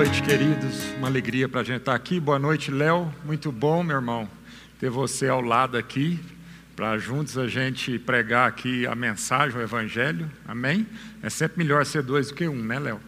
[0.00, 0.94] noite, queridos.
[0.96, 2.18] Uma alegria para a gente estar aqui.
[2.18, 3.12] Boa noite, Léo.
[3.22, 4.26] Muito bom, meu irmão,
[4.78, 6.18] ter você ao lado aqui,
[6.74, 10.30] para juntos a gente pregar aqui a mensagem, o Evangelho.
[10.48, 10.86] Amém?
[11.22, 12.98] É sempre melhor ser dois do que um, né, Léo?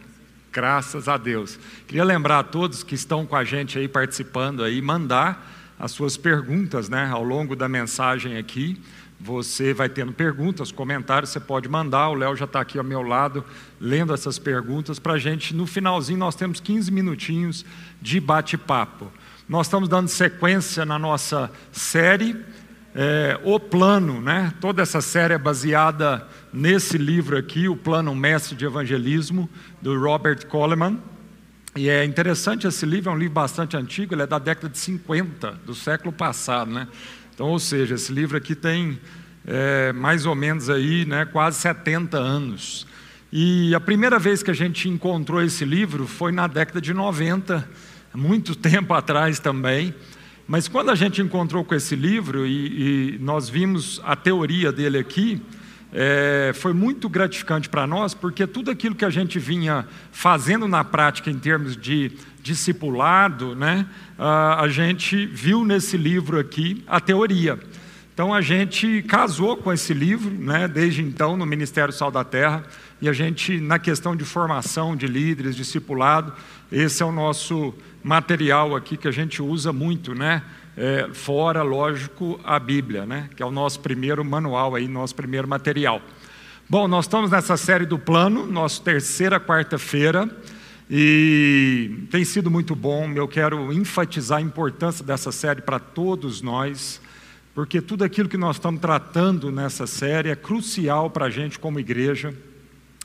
[0.51, 1.57] Graças a Deus.
[1.87, 6.15] Queria lembrar a todos que estão com a gente aí participando aí, mandar as suas
[6.15, 8.79] perguntas, né, ao longo da mensagem aqui.
[9.23, 12.09] Você vai tendo perguntas, comentários, você pode mandar.
[12.09, 13.41] O Léo já está aqui ao meu lado,
[13.79, 15.55] lendo essas perguntas para a gente.
[15.55, 17.65] No finalzinho, nós temos 15 minutinhos
[18.01, 19.09] de bate-papo.
[19.47, 22.35] Nós estamos dando sequência na nossa série,
[22.93, 24.53] é, O Plano, né?
[24.59, 29.49] Toda essa série é baseada nesse livro aqui, O Plano Mestre de Evangelismo,
[29.81, 30.99] do Robert Coleman.
[31.77, 34.77] E é interessante esse livro, é um livro bastante antigo, ele é da década de
[34.77, 36.89] 50, do século passado, né?
[37.33, 38.99] Então, ou seja, esse livro aqui tem
[39.45, 42.87] é, mais ou menos aí, né, quase 70 anos.
[43.31, 47.67] E a primeira vez que a gente encontrou esse livro foi na década de 90,
[48.13, 49.93] muito tempo atrás também.
[50.47, 54.97] Mas quando a gente encontrou com esse livro e, e nós vimos a teoria dele
[54.97, 55.41] aqui,
[55.91, 60.83] é, foi muito gratificante para nós, porque tudo aquilo que a gente vinha fazendo na
[60.83, 63.85] prática em termos de discipulado, né,
[64.17, 67.57] a gente viu nesse livro aqui a teoria.
[68.13, 72.63] Então a gente casou com esse livro, né, desde então, no Ministério Sal da Terra,
[73.01, 76.33] e a gente, na questão de formação de líderes, discipulado,
[76.71, 80.43] esse é o nosso material aqui que a gente usa muito, né?
[80.75, 83.29] é, fora, lógico, a Bíblia, né?
[83.35, 86.01] que é o nosso primeiro manual, aí, nosso primeiro material.
[86.69, 90.29] Bom, nós estamos nessa série do plano, nossa terceira quarta-feira,
[90.89, 93.11] e tem sido muito bom.
[93.11, 97.01] Eu quero enfatizar a importância dessa série para todos nós,
[97.53, 101.79] porque tudo aquilo que nós estamos tratando nessa série é crucial para a gente como
[101.79, 102.33] igreja.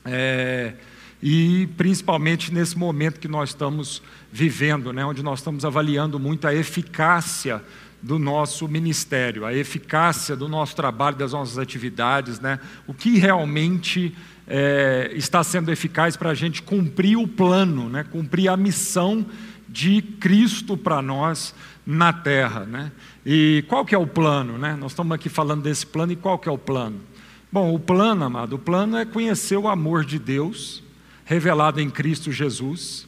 [0.03, 0.73] É,
[1.21, 6.55] e principalmente nesse momento que nós estamos vivendo, né, onde nós estamos avaliando muito a
[6.55, 7.61] eficácia
[8.01, 14.15] do nosso ministério, a eficácia do nosso trabalho, das nossas atividades, né, o que realmente
[14.47, 19.25] é, está sendo eficaz para a gente cumprir o plano, né, cumprir a missão
[19.67, 21.53] de Cristo para nós
[21.85, 22.65] na terra.
[22.65, 22.91] Né?
[23.31, 24.57] E qual que é o plano?
[24.57, 24.75] Né?
[24.75, 26.99] Nós estamos aqui falando desse plano e qual que é o plano?
[27.51, 30.81] Bom, o plano, amado, o plano é conhecer o amor de Deus
[31.25, 33.07] revelado em Cristo Jesus.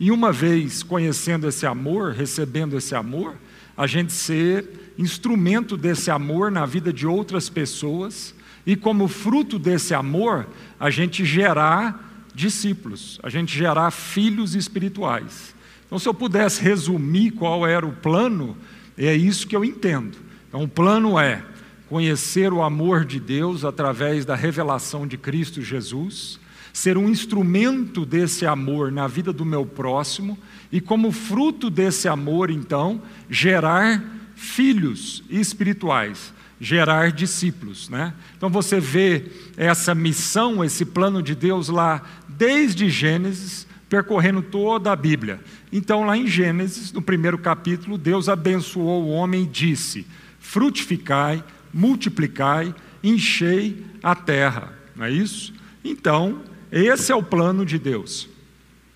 [0.00, 3.36] E uma vez conhecendo esse amor, recebendo esse amor,
[3.76, 8.34] a gente ser instrumento desse amor na vida de outras pessoas
[8.66, 10.48] e, como fruto desse amor,
[10.80, 15.54] a gente gerar discípulos, a gente gerar filhos espirituais.
[15.86, 18.56] Então, se eu pudesse resumir qual era o plano,
[19.06, 20.18] é isso que eu entendo.
[20.48, 21.42] Então, o plano é
[21.88, 26.38] conhecer o amor de Deus através da revelação de Cristo Jesus
[26.72, 30.38] ser um instrumento desse amor na vida do meu próximo
[30.70, 34.02] e, como fruto desse amor, então, gerar
[34.34, 37.88] filhos espirituais, gerar discípulos.
[37.88, 38.14] Né?
[38.36, 39.24] Então você vê
[39.56, 45.40] essa missão, esse plano de Deus lá, desde Gênesis, percorrendo toda a Bíblia.
[45.72, 50.06] Então, lá em Gênesis, no primeiro capítulo, Deus abençoou o homem e disse:
[50.38, 54.72] frutificai, multiplicai, enchei a terra.
[54.94, 55.52] Não é isso?
[55.84, 56.40] Então,
[56.70, 58.28] esse é o plano de Deus.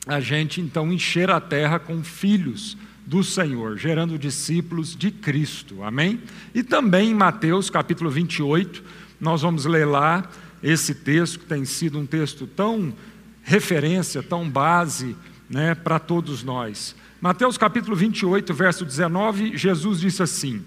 [0.06, 5.82] A gente então encher a terra com filhos do Senhor, gerando discípulos de Cristo.
[5.82, 6.20] Amém?
[6.54, 8.82] E também em Mateus capítulo 28,
[9.20, 10.30] nós vamos ler lá
[10.62, 12.94] esse texto que tem sido um texto tão
[13.44, 15.14] referência, tão base,
[15.48, 16.96] né, para todos nós.
[17.20, 20.64] Mateus capítulo 28, verso 19, Jesus disse assim: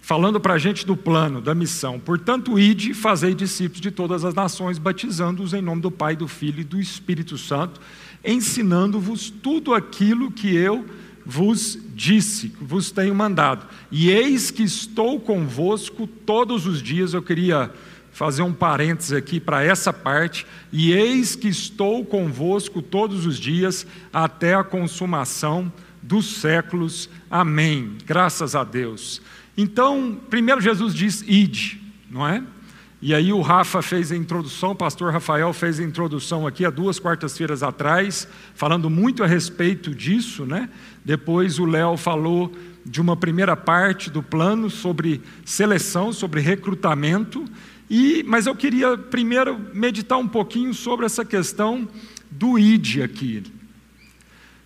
[0.00, 1.98] falando para a gente do plano, da missão.
[1.98, 6.60] Portanto, ide fazei discípulos de todas as nações, batizando-os em nome do Pai, do Filho
[6.60, 7.80] e do Espírito Santo,
[8.22, 10.84] ensinando-vos tudo aquilo que eu
[11.24, 13.66] vos disse, vos tenho mandado.
[13.90, 17.14] E eis que estou convosco todos os dias.
[17.14, 17.72] Eu queria
[18.14, 20.46] fazer um parênteses aqui para essa parte.
[20.72, 27.10] E eis que estou convosco todos os dias até a consumação dos séculos.
[27.28, 27.98] Amém.
[28.06, 29.20] Graças a Deus.
[29.56, 32.42] Então, primeiro Jesus diz ide, não é?
[33.02, 36.70] E aí o Rafa fez a introdução, o pastor Rafael fez a introdução aqui há
[36.70, 40.70] duas quartas-feiras atrás, falando muito a respeito disso, né?
[41.04, 42.50] Depois o Léo falou
[42.86, 47.44] de uma primeira parte do plano sobre seleção, sobre recrutamento,
[47.88, 51.88] e mas eu queria primeiro meditar um pouquinho sobre essa questão
[52.30, 53.42] do id aqui.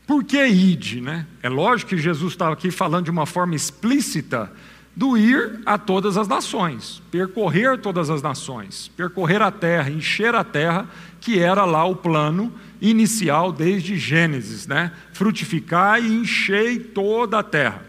[0.06, 1.26] Por que id, né?
[1.42, 4.50] É lógico que Jesus estava aqui falando de uma forma explícita
[4.96, 10.42] do ir a todas as nações, percorrer todas as nações, percorrer a terra, encher a
[10.42, 10.88] terra,
[11.20, 14.90] que era lá o plano inicial desde Gênesis, né?
[15.12, 17.87] Frutificar e encher toda a terra.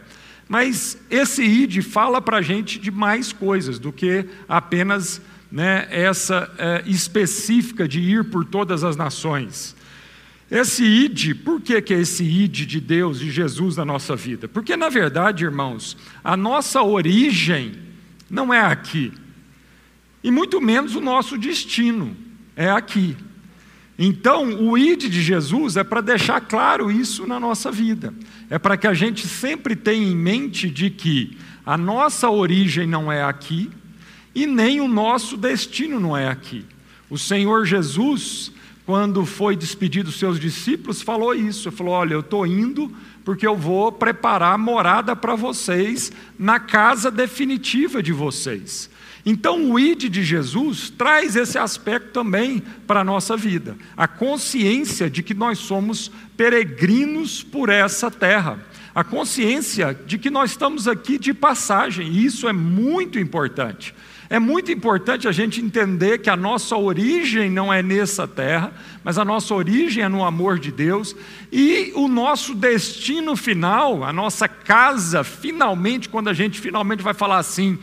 [0.49, 6.51] Mas esse id fala para a gente de mais coisas do que apenas né, essa
[6.57, 9.75] é, específica de ir por todas as nações.
[10.49, 14.47] Esse id, por que, que é esse id de Deus, de Jesus na nossa vida?
[14.47, 17.73] Porque, na verdade, irmãos, a nossa origem
[18.27, 19.13] não é aqui,
[20.23, 22.17] e muito menos o nosso destino
[22.55, 23.15] é aqui.
[24.01, 28.13] Então, o id de Jesus é para deixar claro isso na nossa vida,
[28.49, 33.11] é para que a gente sempre tenha em mente de que a nossa origem não
[33.11, 33.69] é aqui
[34.33, 36.65] e nem o nosso destino não é aqui.
[37.09, 38.53] O Senhor Jesus,
[38.85, 41.67] quando foi despedir dos seus discípulos, falou isso.
[41.67, 42.89] Ele falou: Olha, eu estou indo
[43.25, 48.89] porque eu vou preparar morada para vocês na casa definitiva de vocês.
[49.25, 55.09] Então, o ID de Jesus traz esse aspecto também para a nossa vida, a consciência
[55.09, 58.59] de que nós somos peregrinos por essa terra,
[58.95, 63.93] a consciência de que nós estamos aqui de passagem, e isso é muito importante.
[64.31, 68.71] É muito importante a gente entender que a nossa origem não é nessa terra,
[69.03, 71.15] mas a nossa origem é no amor de Deus
[71.51, 77.39] e o nosso destino final, a nossa casa, finalmente, quando a gente finalmente vai falar
[77.39, 77.79] assim: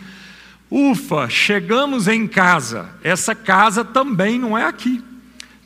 [0.71, 5.03] ufa, chegamos em casa, essa casa também não é aqui.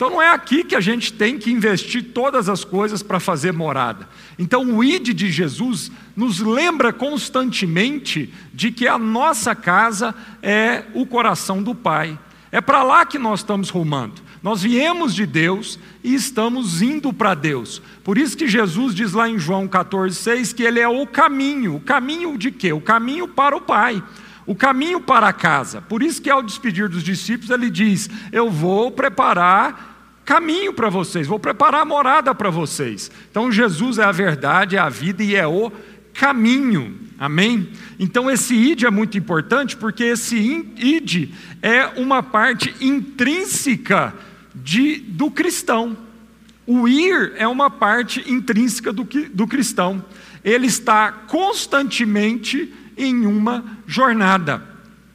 [0.00, 3.52] Então não é aqui que a gente tem que investir todas as coisas para fazer
[3.52, 4.08] morada.
[4.38, 11.04] Então o ID de Jesus nos lembra constantemente de que a nossa casa é o
[11.04, 12.18] coração do Pai.
[12.50, 14.22] É para lá que nós estamos rumando.
[14.42, 17.82] Nós viemos de Deus e estamos indo para Deus.
[18.02, 21.76] Por isso que Jesus diz lá em João 14,6 que Ele é o caminho.
[21.76, 22.72] O caminho de quê?
[22.72, 24.02] O caminho para o Pai.
[24.46, 25.80] O caminho para casa.
[25.80, 29.90] Por isso que ao despedir dos discípulos, ele diz: Eu vou preparar
[30.24, 33.10] caminho para vocês, vou preparar morada para vocês.
[33.30, 35.72] Então Jesus é a verdade, é a vida e é o
[36.14, 36.98] caminho.
[37.18, 37.68] Amém?
[37.98, 40.36] Então esse id é muito importante porque esse
[40.76, 44.14] id é uma parte intrínseca
[44.54, 45.96] de, do cristão.
[46.66, 49.02] O ir é uma parte intrínseca do,
[49.32, 50.04] do cristão.
[50.44, 52.72] Ele está constantemente
[53.04, 54.62] em uma jornada,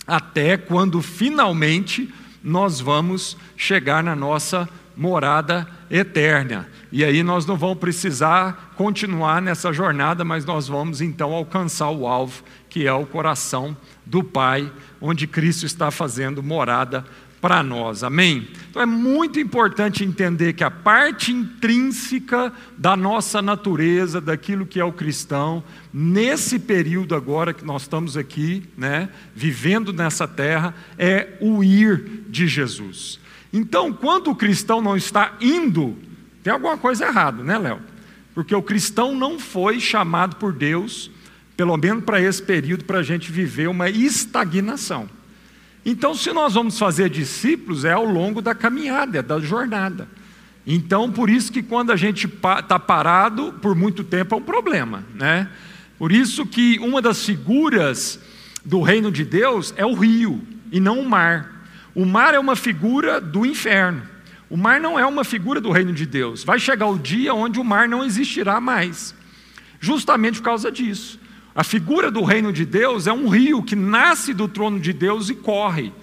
[0.07, 6.69] até quando finalmente nós vamos chegar na nossa morada eterna.
[6.91, 12.07] E aí nós não vamos precisar continuar nessa jornada, mas nós vamos então alcançar o
[12.07, 14.71] alvo, que é o coração do Pai,
[15.01, 17.05] onde Cristo está fazendo morada
[17.41, 18.03] para nós.
[18.03, 18.47] Amém?
[18.69, 24.83] Então é muito importante entender que a parte intrínseca da nossa natureza, daquilo que é
[24.83, 31.63] o cristão, nesse período agora que nós estamos aqui, né, vivendo nessa terra, é o
[31.63, 33.19] ir de Jesus.
[33.53, 35.95] Então, quando o cristão não está indo,
[36.43, 37.79] tem alguma coisa errada, né, Léo?
[38.33, 41.09] Porque o cristão não foi chamado por Deus,
[41.55, 45.09] pelo menos para esse período, para a gente viver uma estagnação.
[45.85, 50.07] Então, se nós vamos fazer discípulos, é ao longo da caminhada, é da jornada.
[50.65, 55.03] Então, por isso que quando a gente está parado por muito tempo é um problema,
[55.13, 55.47] né?
[55.99, 58.19] Por isso que uma das figuras
[58.65, 60.41] do reino de Deus é o rio
[60.71, 61.67] e não o mar.
[61.93, 64.01] O mar é uma figura do inferno.
[64.49, 66.43] O mar não é uma figura do reino de Deus.
[66.43, 69.13] Vai chegar o dia onde o mar não existirá mais.
[69.79, 71.19] Justamente por causa disso.
[71.55, 75.29] A figura do reino de Deus é um rio que nasce do trono de Deus
[75.29, 75.93] e corre.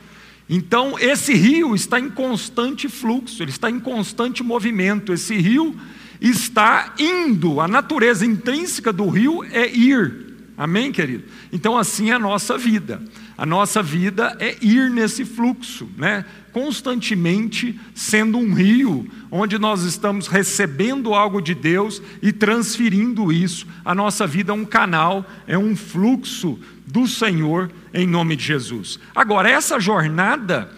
[0.48, 5.12] Então, esse rio está em constante fluxo, ele está em constante movimento.
[5.12, 5.76] Esse rio
[6.20, 10.32] está indo, a natureza intrínseca do rio é ir.
[10.56, 11.24] Amém, querido?
[11.52, 13.02] Então, assim é a nossa vida.
[13.36, 16.24] A nossa vida é ir nesse fluxo, né?
[16.52, 23.66] constantemente sendo um rio, onde nós estamos recebendo algo de Deus e transferindo isso.
[23.84, 28.98] A nossa vida é um canal, é um fluxo do Senhor em nome de Jesus.
[29.14, 30.70] Agora, essa jornada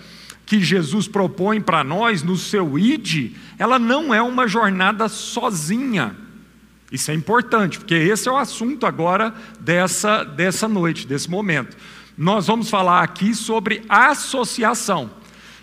[0.47, 6.15] que Jesus propõe para nós no seu ID, ela não é uma jornada sozinha.
[6.93, 11.77] Isso é importante, porque esse é o assunto agora dessa, dessa noite, desse momento
[12.17, 15.11] nós vamos falar aqui sobre associação,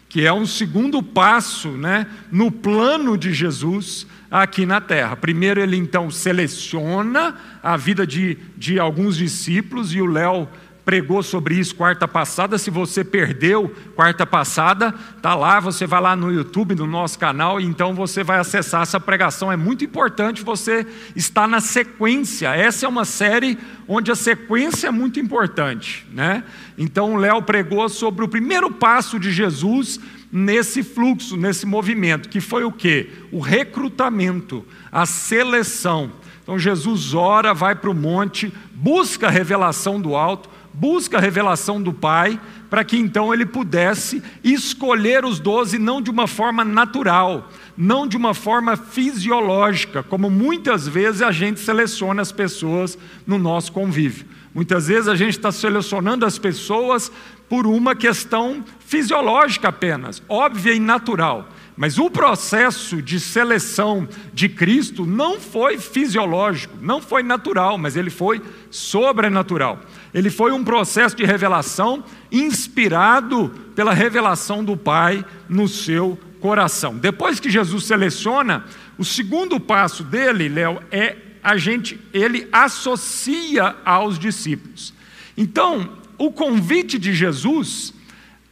[0.09, 5.15] que é um segundo passo né, no plano de Jesus aqui na terra.
[5.15, 10.49] Primeiro, ele então seleciona a vida de, de alguns discípulos, e o Léo
[10.83, 12.57] pregou sobre isso quarta passada.
[12.57, 17.59] Se você perdeu quarta passada, tá lá, você vai lá no YouTube, no nosso canal,
[17.59, 19.51] e então você vai acessar essa pregação.
[19.51, 20.85] É muito importante você
[21.15, 22.49] estar na sequência.
[22.49, 23.57] Essa é uma série
[23.87, 26.43] onde a sequência é muito importante, né?
[26.77, 29.99] Então o Léo pregou sobre o primeiro passo de Jesus
[30.31, 33.09] nesse fluxo, nesse movimento, que foi o quê?
[33.31, 36.11] O recrutamento, a seleção.
[36.41, 41.81] Então Jesus ora, vai para o monte, busca a revelação do alto, busca a revelação
[41.81, 47.49] do Pai, para que então ele pudesse escolher os doze não de uma forma natural,
[47.77, 52.97] não de uma forma fisiológica, como muitas vezes a gente seleciona as pessoas
[53.27, 54.25] no nosso convívio.
[54.53, 57.11] Muitas vezes a gente está selecionando as pessoas
[57.49, 61.49] por uma questão fisiológica apenas, óbvia e natural.
[61.81, 68.11] Mas o processo de seleção de Cristo não foi fisiológico, não foi natural, mas ele
[68.11, 69.81] foi sobrenatural.
[70.13, 76.99] Ele foi um processo de revelação inspirado pela revelação do Pai no seu coração.
[76.99, 78.63] Depois que Jesus seleciona,
[78.95, 84.93] o segundo passo dele, Léo, é a gente, ele associa aos discípulos.
[85.35, 87.91] Então, o convite de Jesus,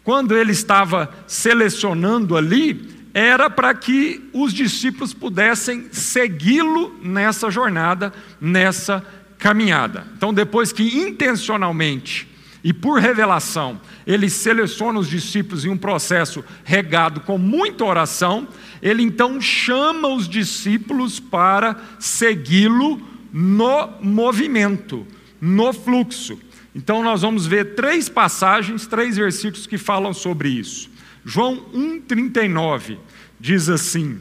[0.04, 9.06] quando ele estava selecionando ali, era para que os discípulos pudessem segui-lo nessa jornada, nessa
[9.38, 10.06] caminhada.
[10.16, 12.28] Então, depois que intencionalmente
[12.64, 18.48] e por revelação ele seleciona os discípulos em um processo regado com muita oração,
[18.82, 23.02] ele então chama os discípulos para segui-lo
[23.32, 25.06] no movimento,
[25.40, 26.40] no fluxo.
[26.76, 30.90] Então, nós vamos ver três passagens, três versículos que falam sobre isso.
[31.26, 32.98] João 1,39
[33.40, 34.20] diz assim: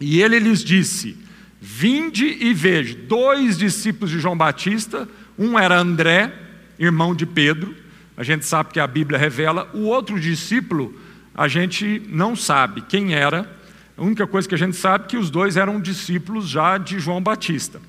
[0.00, 1.16] E ele lhes disse:
[1.60, 2.96] Vinde e veja.
[3.06, 5.08] Dois discípulos de João Batista,
[5.38, 6.32] um era André,
[6.78, 7.74] irmão de Pedro,
[8.16, 10.94] a gente sabe que a Bíblia revela, o outro discípulo,
[11.34, 13.48] a gente não sabe quem era,
[13.96, 16.98] a única coisa que a gente sabe é que os dois eram discípulos já de
[16.98, 17.80] João Batista.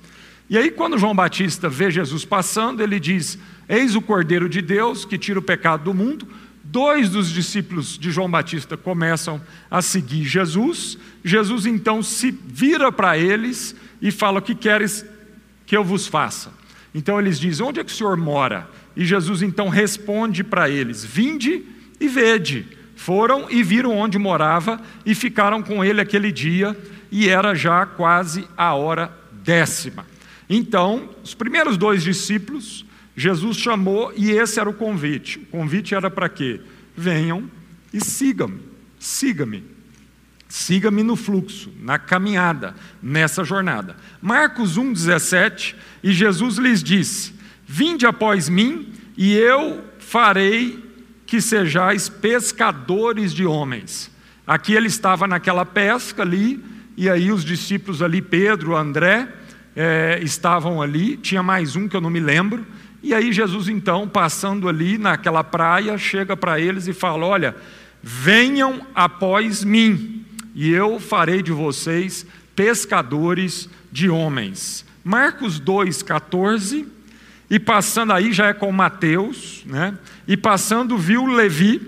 [0.50, 5.06] E aí, quando João Batista vê Jesus passando, ele diz: Eis o Cordeiro de Deus
[5.06, 6.28] que tira o pecado do mundo.
[6.74, 9.39] Dois dos discípulos de João Batista começam
[9.70, 10.98] a seguir Jesus.
[11.24, 15.06] Jesus então se vira para eles e fala: O que queres
[15.68, 16.51] que eu vos faça?
[16.92, 18.68] Então eles dizem: Onde é que o senhor mora?
[18.96, 21.63] E Jesus então responde para eles: Vinde
[22.00, 22.65] e vede.
[22.96, 26.75] Foram e viram onde morava e ficaram com ele aquele dia,
[27.12, 30.08] e era já quase a hora décima.
[30.50, 32.84] Então, os primeiros dois discípulos
[33.15, 35.39] Jesus chamou e esse era o convite.
[35.39, 36.62] O convite era para quê?
[36.96, 37.50] Venham
[37.93, 38.60] e sigam-me.
[39.00, 39.63] Siga-me.
[40.48, 43.96] Siga-me no fluxo, na caminhada, nessa jornada.
[44.22, 47.34] Marcos 1,17, e Jesus lhes disse:
[47.65, 50.79] Vinde após mim, e eu farei
[51.25, 54.12] que sejais pescadores de homens.
[54.46, 56.63] Aqui ele estava naquela pesca ali,
[56.96, 59.27] e aí os discípulos ali, Pedro, André,
[59.75, 62.63] é, estavam ali, tinha mais um que eu não me lembro,
[63.04, 67.54] e aí Jesus, então, passando ali naquela praia, chega para eles e fala: Olha,
[68.02, 74.86] venham após mim, e eu farei de vocês pescadores de homens.
[75.04, 76.88] Marcos 2,14,
[77.50, 79.98] e passando aí já é com Mateus, né?
[80.26, 81.82] E passando viu Levi,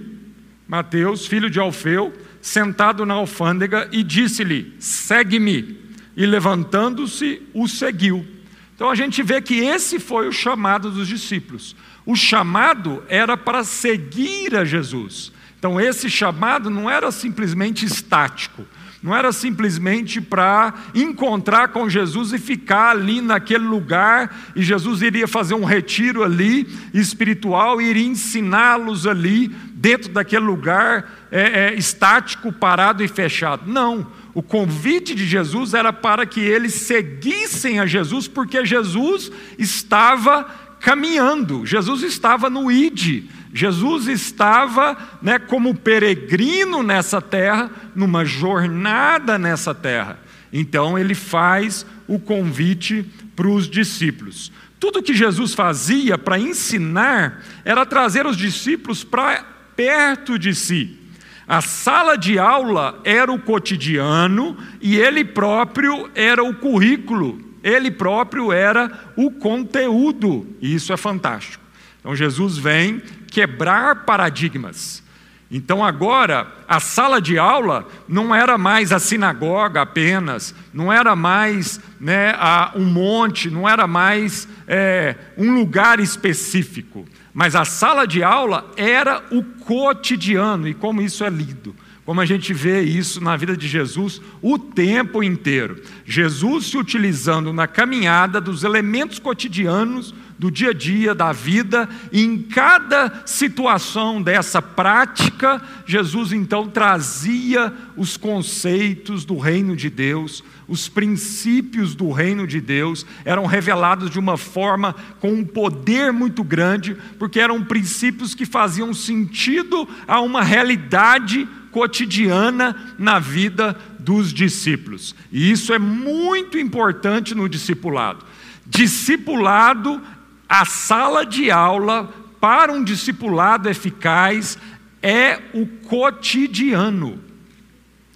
[0.68, 5.86] Mateus, filho de Alfeu, sentado na alfândega, e disse-lhe: Segue-me.
[6.18, 8.35] E levantando-se, o seguiu.
[8.76, 11.76] Então a gente vê que esse foi o chamado dos discípulos.
[12.06, 15.32] O chamado era para seguir a Jesus.
[15.58, 18.66] Então esse chamado não era simplesmente estático,
[19.02, 25.28] não era simplesmente para encontrar com Jesus e ficar ali naquele lugar, e Jesus iria
[25.28, 29.56] fazer um retiro ali espiritual e iria ensiná-los ali,
[29.86, 33.72] dentro daquele lugar é, é, estático, parado e fechado.
[33.72, 34.08] Não.
[34.34, 40.46] O convite de Jesus era para que eles seguissem a Jesus, porque Jesus estava
[40.80, 49.76] caminhando, Jesus estava no ID, Jesus estava né, como peregrino nessa terra, numa jornada nessa
[49.76, 50.18] terra.
[50.52, 54.52] Então ele faz o convite para os discípulos.
[54.80, 61.00] Tudo que Jesus fazia para ensinar era trazer os discípulos para perto de si.
[61.48, 68.52] A sala de aula era o cotidiano e ele próprio era o currículo, ele próprio
[68.52, 71.64] era o conteúdo, e isso é fantástico.
[72.00, 75.04] Então Jesus vem quebrar paradigmas.
[75.52, 81.80] Então agora a sala de aula não era mais a sinagoga apenas, não era mais
[82.00, 87.06] né, a, um monte, não era mais é, um lugar específico.
[87.36, 91.76] Mas a sala de aula era o cotidiano, e como isso é lido.
[92.06, 95.82] Como a gente vê isso na vida de Jesus o tempo inteiro.
[96.06, 102.24] Jesus se utilizando na caminhada dos elementos cotidianos do dia a dia, da vida, e
[102.24, 110.88] em cada situação dessa prática, Jesus então trazia os conceitos do reino de Deus, os
[110.90, 116.98] princípios do reino de Deus eram revelados de uma forma com um poder muito grande,
[117.20, 125.14] porque eram princípios que faziam sentido a uma realidade cotidiana na vida dos discípulos.
[125.32, 128.26] E isso é muito importante no discipulado.
[128.66, 130.02] Discipulado
[130.48, 134.58] a sala de aula para um discipulado eficaz
[135.02, 137.20] é o cotidiano.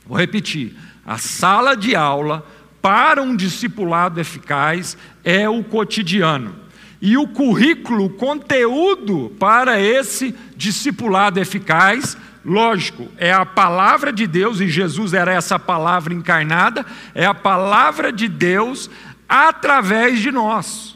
[0.06, 0.76] Vou repetir:
[1.10, 2.46] a sala de aula
[2.80, 6.56] para um discipulado eficaz é o cotidiano.
[7.02, 14.62] E o currículo, o conteúdo para esse discipulado eficaz, lógico, é a palavra de Deus,
[14.62, 16.86] e Jesus era essa palavra encarnada,
[17.16, 18.88] é a palavra de Deus
[19.28, 20.96] através de nós.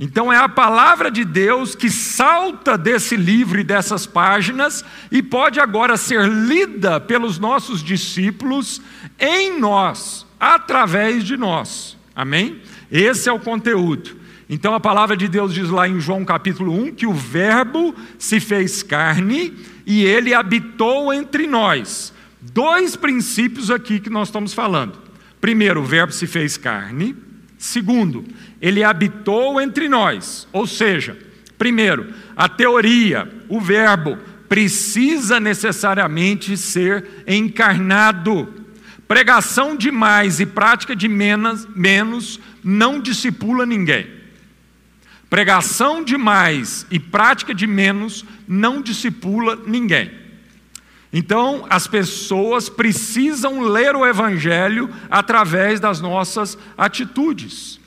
[0.00, 5.58] Então é a palavra de Deus que salta desse livro e dessas páginas e pode
[5.58, 8.80] agora ser lida pelos nossos discípulos
[9.18, 11.96] em nós, através de nós.
[12.14, 12.62] Amém?
[12.92, 14.16] Esse é o conteúdo.
[14.48, 18.38] Então a palavra de Deus diz lá em João capítulo 1 que o Verbo se
[18.38, 19.52] fez carne
[19.84, 22.14] e ele habitou entre nós.
[22.40, 24.98] Dois princípios aqui que nós estamos falando.
[25.40, 27.16] Primeiro, o Verbo se fez carne.
[27.58, 28.24] Segundo,
[28.62, 30.46] ele habitou entre nós.
[30.52, 31.18] Ou seja,
[31.58, 34.16] primeiro, a teoria, o verbo,
[34.48, 38.54] precisa necessariamente ser encarnado.
[39.08, 44.06] Pregação de mais e prática de menos, menos não discipula ninguém.
[45.28, 50.27] Pregação de mais e prática de menos não discipula ninguém.
[51.12, 57.80] Então, as pessoas precisam ler o Evangelho através das nossas atitudes.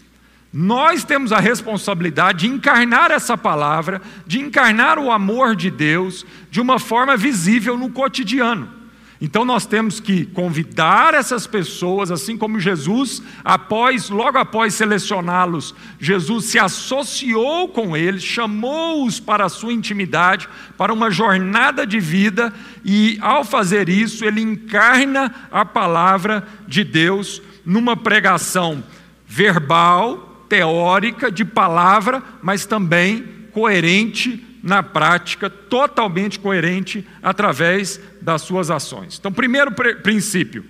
[0.52, 6.60] Nós temos a responsabilidade de encarnar essa palavra, de encarnar o amor de Deus de
[6.60, 8.81] uma forma visível no cotidiano.
[9.22, 16.46] Então nós temos que convidar essas pessoas, assim como Jesus, após, logo após selecioná-los, Jesus
[16.46, 22.52] se associou com eles, chamou-os para a sua intimidade, para uma jornada de vida,
[22.84, 28.84] e ao fazer isso, ele encarna a palavra de Deus numa pregação
[29.28, 39.18] verbal, teórica, de palavra, mas também coerente na prática, totalmente coerente através das suas ações.
[39.20, 39.72] Então, primeiro
[40.04, 40.64] princípio,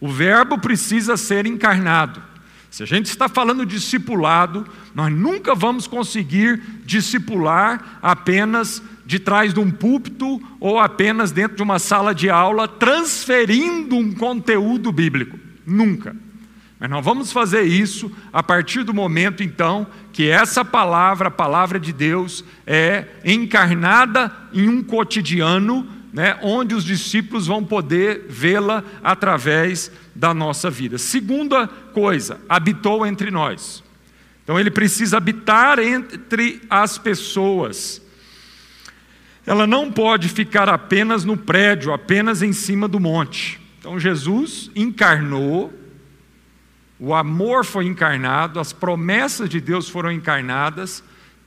[0.00, 2.22] o Verbo precisa ser encarnado.
[2.70, 9.60] Se a gente está falando discipulado, nós nunca vamos conseguir discipular apenas de trás de
[9.60, 15.38] um púlpito ou apenas dentro de uma sala de aula, transferindo um conteúdo bíblico.
[15.64, 16.16] Nunca.
[16.84, 21.80] Mas nós vamos fazer isso a partir do momento, então, que essa palavra, a palavra
[21.80, 29.90] de Deus, é encarnada em um cotidiano, né, onde os discípulos vão poder vê-la através
[30.14, 30.98] da nossa vida.
[30.98, 33.82] Segunda coisa, habitou entre nós.
[34.42, 38.02] Então ele precisa habitar entre as pessoas.
[39.46, 43.58] Ela não pode ficar apenas no prédio, apenas em cima do monte.
[43.78, 45.72] Então Jesus encarnou
[46.98, 51.02] o amor foi encarnado, as promessas de Deus foram encarnadas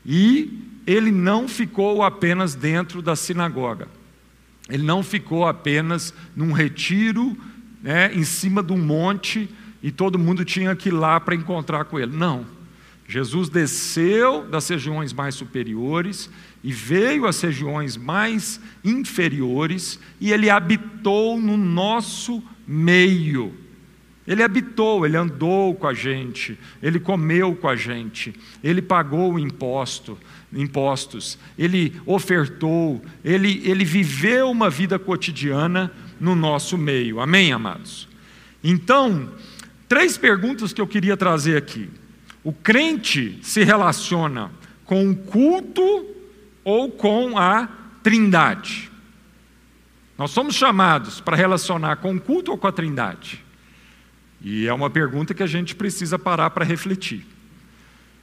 [0.06, 3.88] e ele não ficou apenas dentro da sinagoga.
[4.70, 7.38] Ele não ficou apenas num retiro,
[7.82, 9.50] né, em cima de um monte
[9.82, 12.16] e todo mundo tinha que ir lá para encontrar com ele.
[12.16, 12.46] Não.
[13.08, 16.30] Jesus desceu das regiões mais superiores
[16.62, 23.67] e veio às regiões mais inferiores e ele habitou no nosso meio.
[24.28, 30.18] Ele habitou, ele andou com a gente, ele comeu com a gente, ele pagou imposto,
[30.52, 37.22] impostos, ele ofertou, ele, ele viveu uma vida cotidiana no nosso meio.
[37.22, 38.10] Amém, amados?
[38.62, 39.32] Então,
[39.88, 41.90] três perguntas que eu queria trazer aqui.
[42.44, 44.52] O crente se relaciona
[44.84, 46.06] com o culto
[46.66, 47.70] ou com a
[48.04, 48.92] trindade?
[50.18, 53.47] Nós somos chamados para relacionar com o culto ou com a trindade?
[54.50, 57.26] E é uma pergunta que a gente precisa parar para refletir.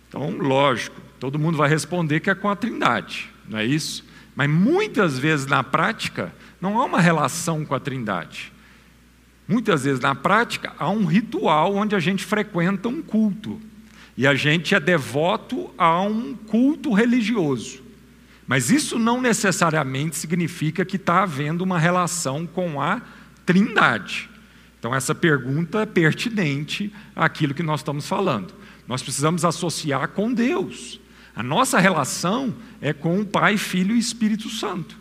[0.09, 4.03] Então, lógico, todo mundo vai responder que é com a Trindade, não é isso?
[4.35, 8.51] Mas muitas vezes na prática não há uma relação com a Trindade.
[9.47, 13.61] Muitas vezes na prática há um ritual onde a gente frequenta um culto
[14.17, 17.83] e a gente é devoto a um culto religioso.
[18.47, 23.03] Mas isso não necessariamente significa que está havendo uma relação com a
[23.45, 24.31] Trindade.
[24.85, 28.53] Então, essa pergunta é pertinente àquilo que nós estamos falando.
[28.87, 31.01] Nós precisamos associar com Deus.
[31.35, 34.95] A nossa relação é com o Pai, Filho e Espírito Santo,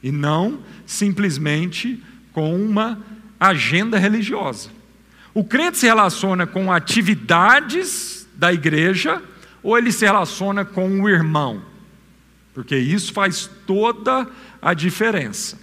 [0.00, 2.00] e não simplesmente
[2.32, 3.02] com uma
[3.40, 4.70] agenda religiosa.
[5.34, 9.20] O crente se relaciona com atividades da igreja
[9.60, 11.62] ou ele se relaciona com o irmão?
[12.54, 14.28] Porque isso faz toda
[14.62, 15.58] a diferença.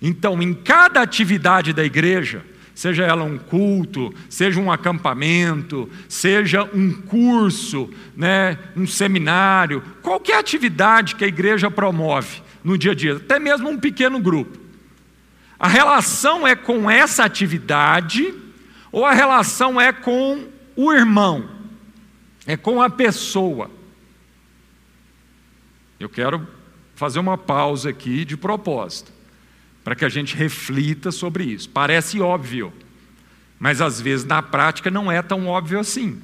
[0.00, 2.44] Então, em cada atividade da igreja,
[2.82, 11.14] seja ela um culto, seja um acampamento, seja um curso, né, um seminário, qualquer atividade
[11.14, 14.58] que a igreja promove no dia a dia, até mesmo um pequeno grupo.
[15.60, 18.34] A relação é com essa atividade
[18.90, 21.48] ou a relação é com o irmão,
[22.48, 23.70] é com a pessoa.
[26.00, 26.48] Eu quero
[26.96, 29.21] fazer uma pausa aqui de propósito
[29.84, 31.68] para que a gente reflita sobre isso.
[31.68, 32.72] Parece óbvio,
[33.58, 36.20] mas às vezes na prática não é tão óbvio assim.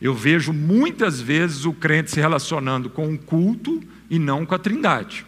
[0.00, 4.58] Eu vejo muitas vezes o crente se relacionando com o culto e não com a
[4.58, 5.24] trindade.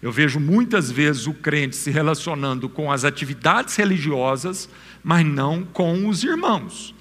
[0.00, 4.68] Eu vejo muitas vezes o crente se relacionando com as atividades religiosas,
[5.02, 6.94] mas não com os irmãos.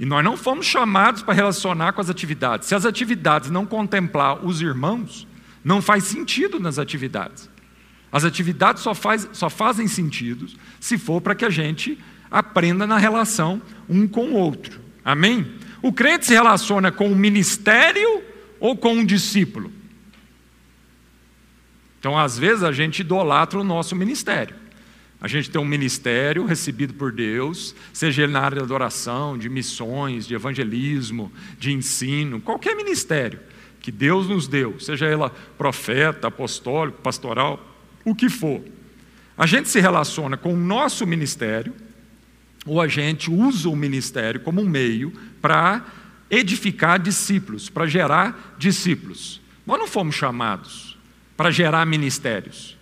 [0.00, 2.68] E nós não fomos chamados para relacionar com as atividades.
[2.68, 5.26] Se as atividades não contemplar os irmãos,
[5.62, 7.50] não faz sentido nas atividades.
[8.10, 10.46] As atividades só, faz, só fazem sentido
[10.80, 11.98] se for para que a gente
[12.30, 14.80] aprenda na relação um com o outro.
[15.04, 15.46] Amém?
[15.82, 18.22] O crente se relaciona com o ministério
[18.58, 19.72] ou com um discípulo?
[21.98, 24.54] Então, às vezes, a gente idolatra o nosso ministério.
[25.20, 29.48] A gente tem um ministério recebido por Deus, seja ele na área de adoração, de
[29.48, 33.40] missões, de evangelismo, de ensino, qualquer ministério
[33.80, 37.77] que Deus nos deu, seja ela profeta, apostólico, pastoral,
[38.10, 38.62] o que for.
[39.36, 41.74] A gente se relaciona com o nosso ministério,
[42.66, 45.86] ou a gente usa o ministério como um meio para
[46.30, 49.40] edificar discípulos, para gerar discípulos.
[49.66, 50.98] Nós não fomos chamados
[51.36, 52.76] para gerar ministérios.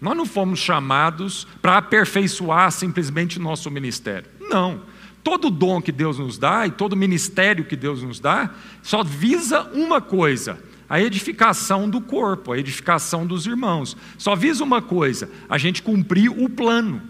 [0.00, 4.28] Nós não fomos chamados para aperfeiçoar simplesmente nosso ministério.
[4.40, 4.82] Não.
[5.22, 8.50] Todo dom que Deus nos dá e todo ministério que Deus nos dá
[8.82, 10.58] só visa uma coisa:
[10.90, 13.96] a edificação do corpo, a edificação dos irmãos.
[14.18, 17.00] Só visa uma coisa: a gente cumprir o plano.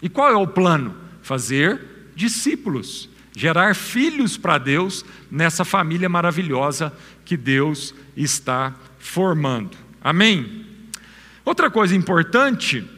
[0.00, 0.96] E qual é o plano?
[1.20, 6.90] Fazer discípulos, gerar filhos para Deus nessa família maravilhosa
[7.22, 9.76] que Deus está formando.
[10.02, 10.64] Amém?
[11.44, 12.88] Outra coisa importante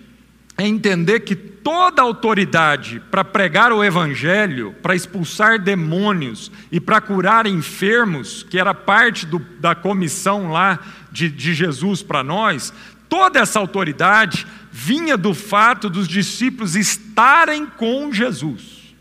[0.56, 7.46] é entender que toda autoridade para pregar o Evangelho, para expulsar demônios e para curar
[7.46, 10.78] enfermos, que era parte do, da comissão lá
[11.10, 12.72] de, de Jesus para nós,
[13.08, 18.94] toda essa autoridade vinha do fato dos discípulos estarem com Jesus.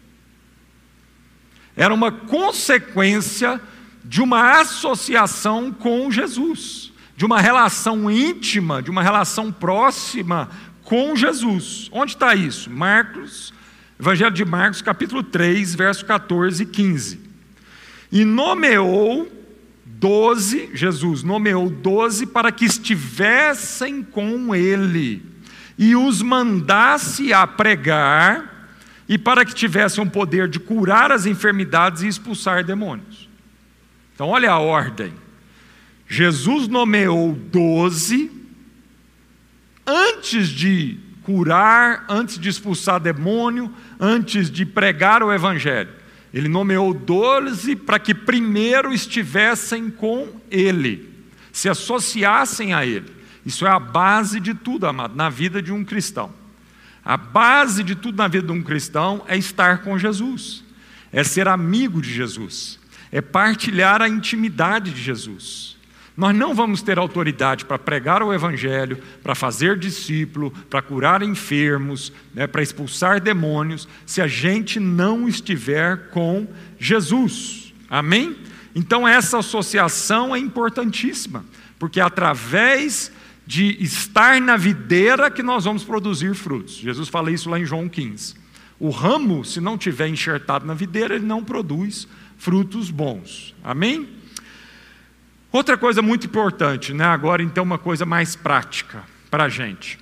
[1.76, 3.60] Era uma consequência
[4.04, 10.50] de uma associação com Jesus, de uma relação íntima, de uma relação próxima
[10.91, 11.88] com Jesus.
[11.93, 12.69] Onde está isso?
[12.69, 13.54] Marcos,
[13.97, 17.17] Evangelho de Marcos, capítulo 3, verso 14 e 15.
[18.12, 19.32] E nomeou
[19.86, 25.25] doze, Jesus nomeou doze para que estivessem com ele
[25.77, 28.67] e os mandasse a pregar
[29.08, 33.30] e para que tivessem o poder de curar as enfermidades e expulsar demônios.
[34.13, 35.13] Então, olha a ordem.
[36.06, 38.40] Jesus nomeou doze
[39.91, 45.89] antes de curar, antes de expulsar demônio, antes de pregar o evangelho.
[46.34, 51.10] Ele nomeou doze para que primeiro estivessem com ele,
[51.51, 53.12] se associassem a ele.
[53.45, 56.32] Isso é a base de tudo, amado, na vida de um cristão.
[57.04, 60.63] A base de tudo na vida de um cristão é estar com Jesus,
[61.12, 62.80] é ser amigo de Jesus,
[63.12, 65.75] é partilhar a intimidade de Jesus.
[66.22, 72.14] Nós não vamos ter autoridade para pregar o Evangelho, para fazer discípulo, para curar enfermos,
[72.32, 77.74] né, para expulsar demônios, se a gente não estiver com Jesus.
[77.90, 78.36] Amém?
[78.76, 81.44] Então, essa associação é importantíssima,
[81.80, 83.12] porque é através
[83.48, 86.76] de estar na videira que nós vamos produzir frutos.
[86.76, 88.36] Jesus fala isso lá em João 15.
[88.80, 92.08] O ramo, se não tiver enxertado na videira, ele não produz
[92.38, 93.56] frutos bons.
[93.64, 94.21] Amém?
[95.52, 97.04] Outra coisa muito importante, né?
[97.04, 100.00] agora então uma coisa mais prática para a gente.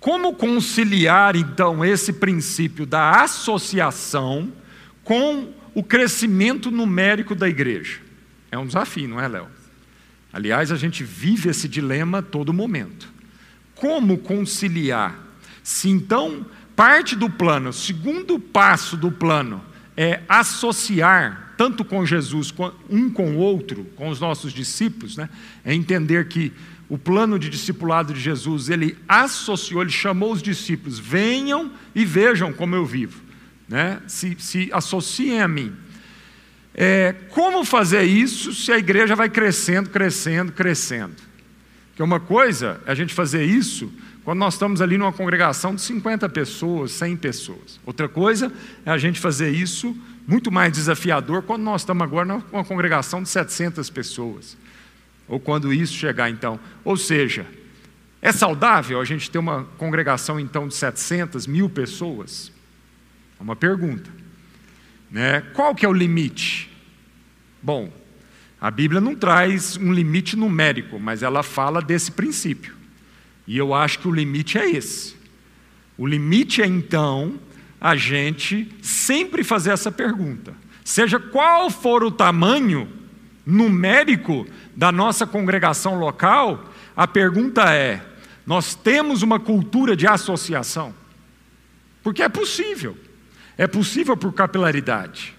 [0.00, 4.52] Como conciliar então esse princípio da associação
[5.04, 8.00] com o crescimento numérico da igreja?
[8.50, 9.46] É um desafio, não é, Léo?
[10.32, 13.08] Aliás, a gente vive esse dilema todo momento.
[13.76, 15.14] Como conciliar?
[15.62, 19.62] Se então parte do plano, o segundo passo do plano
[19.96, 22.52] é associar tanto com Jesus,
[22.90, 25.28] um com o outro, com os nossos discípulos, né?
[25.64, 26.52] é entender que
[26.88, 32.52] o plano de discipulado de Jesus, ele associou, ele chamou os discípulos, venham e vejam
[32.52, 33.22] como eu vivo,
[33.68, 34.02] né?
[34.08, 35.72] se, se associem a mim.
[36.74, 41.14] É, como fazer isso se a igreja vai crescendo, crescendo, crescendo?
[41.90, 43.88] Porque uma coisa é a gente fazer isso
[44.24, 47.78] quando nós estamos ali numa congregação de 50 pessoas, 100 pessoas.
[47.86, 48.52] Outra coisa
[48.84, 53.28] é a gente fazer isso muito mais desafiador quando nós estamos agora numa congregação de
[53.28, 54.56] 700 pessoas.
[55.28, 56.58] Ou quando isso chegar, então.
[56.84, 57.46] Ou seja,
[58.20, 62.52] é saudável a gente ter uma congregação, então, de 700, mil pessoas?
[63.38, 64.10] É uma pergunta.
[65.10, 65.40] Né?
[65.54, 66.70] Qual que é o limite?
[67.60, 67.92] Bom,
[68.60, 72.74] a Bíblia não traz um limite numérico, mas ela fala desse princípio.
[73.46, 75.16] E eu acho que o limite é esse.
[75.98, 77.40] O limite é então
[77.82, 80.54] a gente sempre fazer essa pergunta.
[80.84, 82.88] Seja qual for o tamanho
[83.44, 88.00] numérico da nossa congregação local, a pergunta é:
[88.46, 90.94] nós temos uma cultura de associação?
[92.04, 92.96] Porque é possível.
[93.58, 95.34] É possível por capilaridade.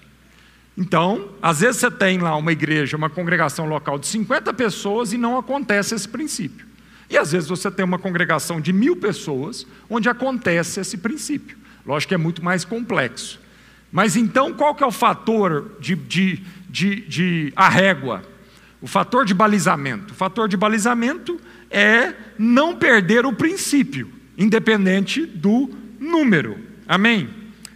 [0.77, 5.17] Então, às vezes você tem lá uma igreja, uma congregação local de 50 pessoas e
[5.17, 6.67] não acontece esse princípio.
[7.10, 11.62] E às vezes você tem uma congregação de mil pessoas onde acontece esse princípio.
[11.86, 13.39] Lógico que é muito mais complexo.
[13.91, 18.24] Mas então, qual que é o fator de, de, de, de a régua?
[18.82, 20.13] O fator de balizamento.
[20.13, 25.69] O fator de balizamento é não perder o princípio, independente do
[26.00, 26.60] número.
[26.88, 27.30] Amém?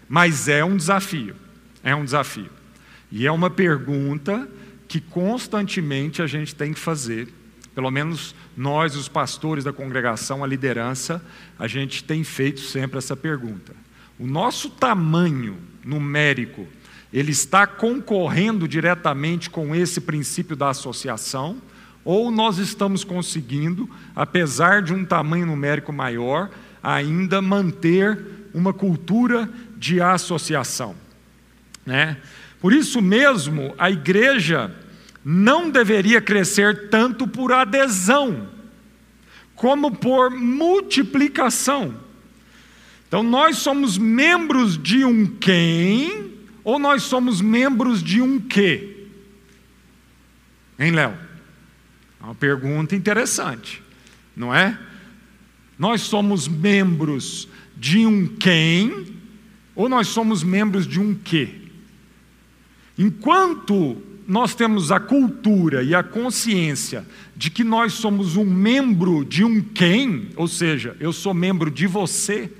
[0.09, 1.35] Mas é um desafio.
[1.83, 2.49] É um desafio.
[3.11, 4.47] E é uma pergunta
[4.87, 7.27] que constantemente a gente tem que fazer.
[7.75, 11.23] Pelo menos nós, os pastores da congregação, a liderança,
[11.59, 13.73] a gente tem feito sempre essa pergunta.
[14.19, 16.67] O nosso tamanho numérico,
[17.13, 21.61] ele está concorrendo diretamente com esse princípio da associação,
[22.03, 26.49] ou nós estamos conseguindo, apesar de um tamanho numérico maior,
[26.81, 28.19] ainda manter
[28.53, 30.95] uma cultura de associação.
[31.85, 32.17] Né?
[32.59, 34.73] Por isso mesmo, a igreja
[35.23, 38.47] não deveria crescer tanto por adesão,
[39.53, 42.06] como por multiplicação.
[43.07, 49.05] Então, nós somos membros de um quem, ou nós somos membros de um quê?
[50.77, 51.13] Hein, Léo?
[52.19, 53.81] É uma pergunta interessante,
[54.35, 54.77] não é?
[55.79, 59.07] Nós somos membros de um quem,
[59.73, 61.49] ou nós somos membros de um quê?
[62.97, 69.45] Enquanto nós temos a cultura e a consciência de que nós somos um membro de
[69.45, 72.51] um quem, ou seja, eu sou membro de você,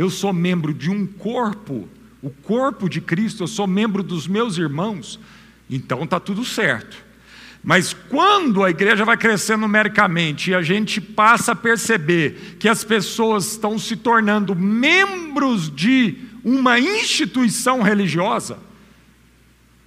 [0.00, 1.86] eu sou membro de um corpo,
[2.22, 5.20] o corpo de Cristo, eu sou membro dos meus irmãos,
[5.68, 6.96] então está tudo certo.
[7.62, 12.82] Mas quando a igreja vai crescendo numericamente e a gente passa a perceber que as
[12.82, 18.58] pessoas estão se tornando membros de uma instituição religiosa,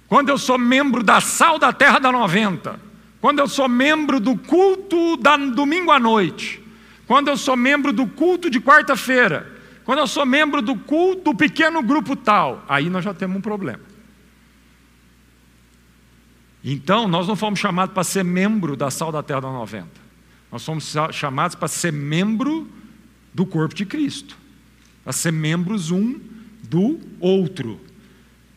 [0.06, 2.78] quando eu sou membro da Sal da Terra da 90,
[3.20, 6.62] quando eu sou membro do culto da domingo à noite,
[7.04, 9.53] quando eu sou membro do culto de quarta-feira,
[9.84, 13.40] quando eu sou membro do culto do pequeno grupo tal, aí nós já temos um
[13.40, 13.80] problema.
[16.64, 19.86] Então, nós não fomos chamados para ser membro da Sal da Terra da 90.
[20.50, 22.66] Nós fomos chamados para ser membro
[23.34, 24.36] do corpo de Cristo,
[25.02, 26.18] para ser membros um
[26.62, 27.78] do outro.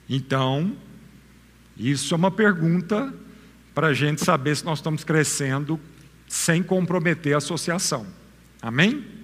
[0.09, 0.71] Então,
[1.75, 3.13] isso é uma pergunta
[3.75, 5.77] para a gente saber se nós estamos crescendo
[6.27, 8.07] sem comprometer a associação.
[8.61, 9.16] Amém?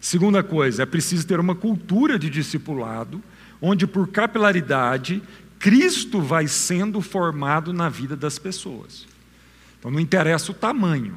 [0.00, 3.22] Segunda coisa, é preciso ter uma cultura de discipulado,
[3.60, 5.22] onde por capilaridade
[5.58, 9.06] Cristo vai sendo formado na vida das pessoas.
[9.78, 11.14] Então não interessa o tamanho,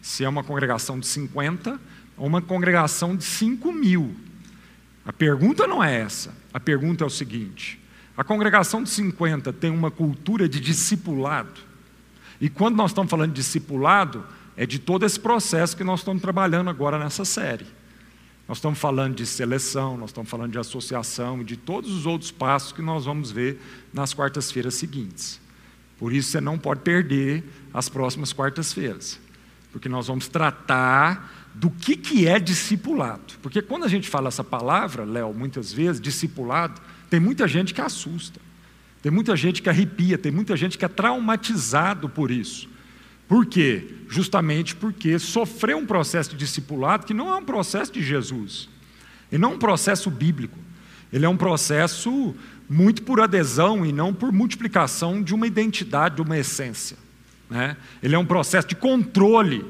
[0.00, 1.78] se é uma congregação de 50
[2.16, 4.14] ou uma congregação de 5 mil.
[5.04, 6.34] A pergunta não é essa.
[6.54, 7.78] A pergunta é o seguinte:
[8.16, 11.60] a congregação de 50 tem uma cultura de discipulado.
[12.40, 14.24] E quando nós estamos falando de discipulado,
[14.56, 17.66] é de todo esse processo que nós estamos trabalhando agora nessa série.
[18.48, 22.30] Nós estamos falando de seleção, nós estamos falando de associação e de todos os outros
[22.30, 23.60] passos que nós vamos ver
[23.92, 25.40] nas quartas-feiras seguintes.
[25.98, 29.20] Por isso você não pode perder as próximas quartas-feiras,
[29.70, 33.34] porque nós vamos tratar do que, que é discipulado.
[33.40, 37.80] Porque quando a gente fala essa palavra, Léo, muitas vezes, discipulado, tem muita gente que
[37.80, 38.40] assusta,
[39.02, 42.68] tem muita gente que arrepia, tem muita gente que é traumatizado por isso.
[43.28, 43.86] Por quê?
[44.08, 48.68] Justamente porque sofreu um processo de discipulado que não é um processo de Jesus,
[49.30, 50.58] e não é um processo bíblico,
[51.12, 52.34] ele é um processo
[52.68, 56.96] muito por adesão e não por multiplicação de uma identidade, de uma essência.
[57.50, 57.76] Né?
[58.02, 59.64] Ele é um processo de controle,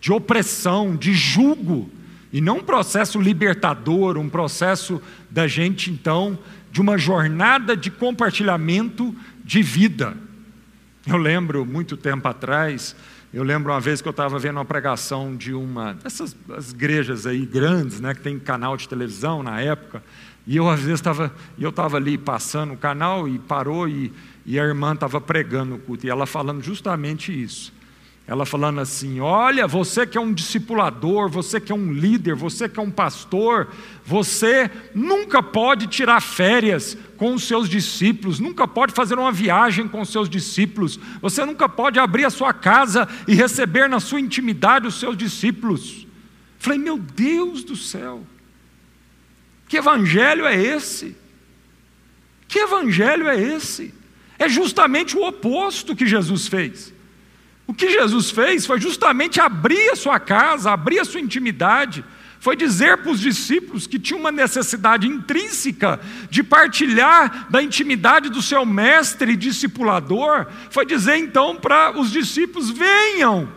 [0.00, 1.90] de opressão, de julgo,
[2.32, 6.38] e não um processo libertador, um processo da gente, então,
[6.70, 9.14] de uma jornada de compartilhamento
[9.44, 10.16] de vida.
[11.06, 12.96] Eu lembro, muito tempo atrás,
[13.32, 16.34] eu lembro uma vez que eu estava vendo uma pregação de uma dessas
[16.72, 20.02] igrejas aí grandes, né, que tem canal de televisão na época,
[20.46, 24.10] e eu às vezes estava, eu estava ali passando o canal e parou e,
[24.46, 27.73] e a irmã estava pregando o culto e ela falando justamente isso.
[28.26, 32.68] Ela falando assim: Olha, você que é um discipulador, você que é um líder, você
[32.68, 33.68] que é um pastor,
[34.04, 40.00] você nunca pode tirar férias com os seus discípulos, nunca pode fazer uma viagem com
[40.00, 44.86] os seus discípulos, você nunca pode abrir a sua casa e receber na sua intimidade
[44.86, 46.06] os seus discípulos.
[46.58, 48.26] Falei, meu Deus do céu,
[49.68, 51.14] que evangelho é esse?
[52.48, 53.92] Que evangelho é esse?
[54.38, 56.93] É justamente o oposto que Jesus fez.
[57.66, 62.04] O que Jesus fez foi justamente abrir a sua casa, abrir a sua intimidade,
[62.38, 65.98] foi dizer para os discípulos que tinha uma necessidade intrínseca
[66.28, 73.48] de partilhar da intimidade do seu mestre discipulador, foi dizer então para os discípulos: venham,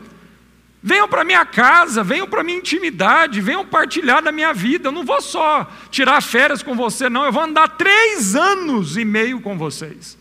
[0.82, 4.88] Venham para minha casa, venham para minha intimidade, venham partilhar da minha vida.
[4.88, 7.26] Eu não vou só tirar férias com você, não.
[7.26, 10.17] Eu vou andar três anos e meio com vocês.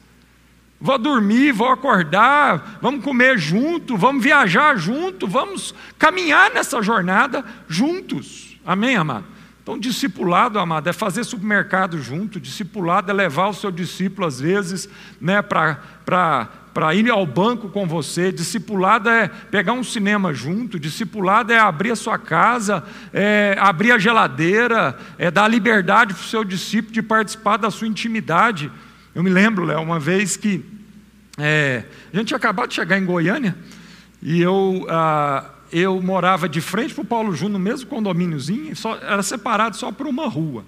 [0.87, 8.57] Vou dormir, vou acordar, vamos comer junto, vamos viajar junto, vamos caminhar nessa jornada juntos.
[8.65, 9.25] Amém, amado?
[9.61, 14.89] Então, discipulado, amado, é fazer supermercado junto, discipulado é levar o seu discípulo, às vezes,
[15.21, 15.81] né, para
[16.73, 21.91] para ir ao banco com você, discipulado é pegar um cinema junto, discipulado é abrir
[21.91, 27.03] a sua casa, é abrir a geladeira, é dar liberdade para o seu discípulo de
[27.03, 28.71] participar da sua intimidade.
[29.15, 30.76] Eu me lembro, Léo, uma vez que
[31.39, 33.57] é, a gente tinha acabado de chegar em Goiânia
[34.23, 38.97] e eu, ah, eu morava de frente para o Paulo Júnior, no mesmo condomíniozinho, só,
[38.97, 40.65] era separado só por uma rua.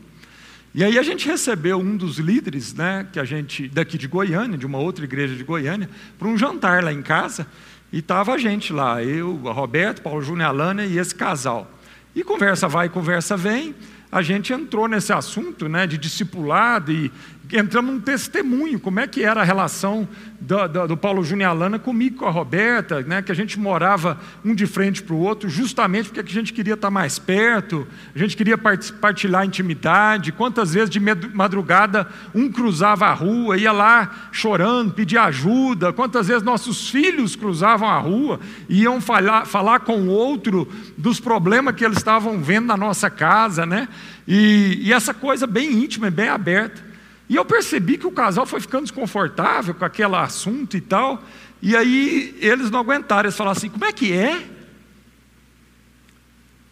[0.75, 4.59] E aí a gente recebeu um dos líderes, né, que a gente daqui de Goiânia,
[4.59, 7.47] de uma outra igreja de Goiânia, para um jantar lá em casa,
[7.91, 11.71] e estava a gente lá, eu, Roberto, Paulo Júnior, Alana e esse casal.
[12.15, 13.75] E conversa vai, conversa vem,
[14.13, 17.11] a gente entrou nesse assunto, né, de discipulado e
[17.53, 20.07] entramos num testemunho, como é que era a relação
[20.41, 24.19] do, do, do Paulo Júnior Alana comigo, com a Roberta, né, que a gente morava
[24.45, 28.19] um de frente para o outro, justamente porque a gente queria estar mais perto, a
[28.19, 30.33] gente queria partilhar intimidade.
[30.33, 35.93] Quantas vezes de madrugada um cruzava a rua, ia lá chorando, pedir ajuda.
[35.93, 41.19] Quantas vezes nossos filhos cruzavam a rua e iam falar, falar com o outro dos
[41.19, 43.89] problemas que eles estavam vendo na nossa casa, né?
[44.27, 46.88] E, e essa coisa bem íntima, bem aberta.
[47.29, 51.23] E eu percebi que o casal foi ficando desconfortável com aquele assunto e tal.
[51.61, 54.47] E aí eles não aguentaram, eles falaram assim: como é que é?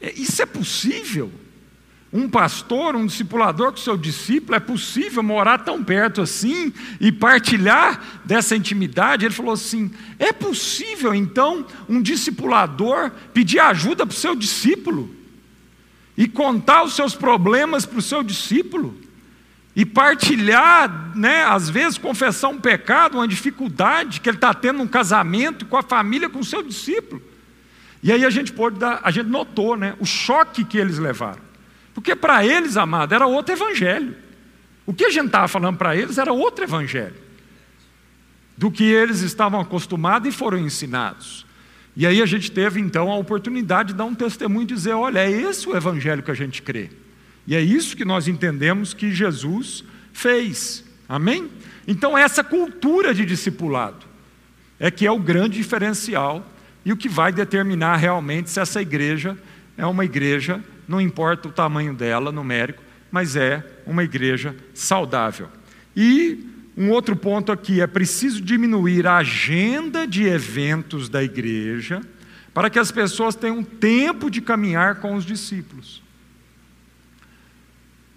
[0.00, 1.30] é isso é possível?
[2.12, 8.22] Um pastor, um discipulador com seu discípulo, é possível morar tão perto assim e partilhar
[8.24, 9.26] dessa intimidade?
[9.26, 15.14] Ele falou assim: é possível então um discipulador pedir ajuda para o seu discípulo
[16.16, 19.05] e contar os seus problemas para o seu discípulo?
[19.76, 24.88] E partilhar, né, às vezes confessar um pecado, uma dificuldade que ele está tendo no
[24.88, 27.22] casamento, com a família, com o seu discípulo.
[28.02, 31.42] E aí a gente pode dar, a gente notou, né, o choque que eles levaram.
[31.92, 34.16] Porque para eles, amado, era outro evangelho.
[34.86, 37.16] O que a gente estava falando para eles era outro evangelho.
[38.56, 41.44] Do que eles estavam acostumados e foram ensinados.
[41.94, 45.18] E aí a gente teve então a oportunidade de dar um testemunho e dizer: olha,
[45.18, 46.90] é esse o evangelho que a gente crê.
[47.46, 50.84] E é isso que nós entendemos que Jesus fez.
[51.08, 51.48] Amém?
[51.86, 54.04] Então, essa cultura de discipulado
[54.80, 56.44] é que é o grande diferencial
[56.84, 59.36] e o que vai determinar realmente se essa igreja
[59.76, 65.48] é uma igreja, não importa o tamanho dela, numérico, mas é uma igreja saudável.
[65.94, 72.00] E um outro ponto aqui é preciso diminuir a agenda de eventos da igreja
[72.52, 76.02] para que as pessoas tenham tempo de caminhar com os discípulos.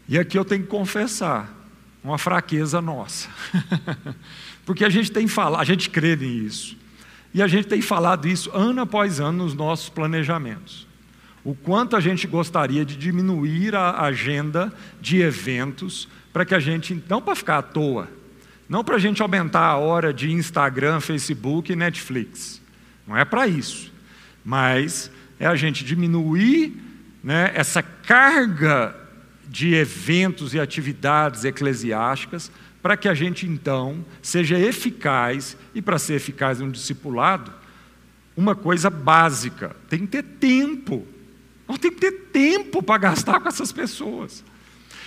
[0.10, 1.56] E aqui eu tenho que confessar,
[2.04, 3.30] uma fraqueza nossa.
[4.66, 6.76] Porque a gente tem falado, a gente crê nisso.
[7.32, 10.88] E a gente tem falado isso ano após ano nos nossos planejamentos.
[11.44, 17.04] O quanto a gente gostaria de diminuir a agenda de eventos para que a gente,
[17.08, 18.10] não para ficar à toa,
[18.68, 22.60] não para a gente aumentar a hora de Instagram, Facebook e Netflix,
[23.08, 23.94] não é para isso,
[24.44, 26.76] mas é a gente diminuir
[27.24, 28.99] né, essa carga
[29.50, 36.14] de eventos e atividades eclesiásticas para que a gente então seja eficaz e para ser
[36.14, 37.52] eficaz no discipulado,
[38.38, 41.06] uma coisa básica, tem que ter tempo.
[41.68, 44.46] Nós temos que ter tempo para gastar com essas pessoas.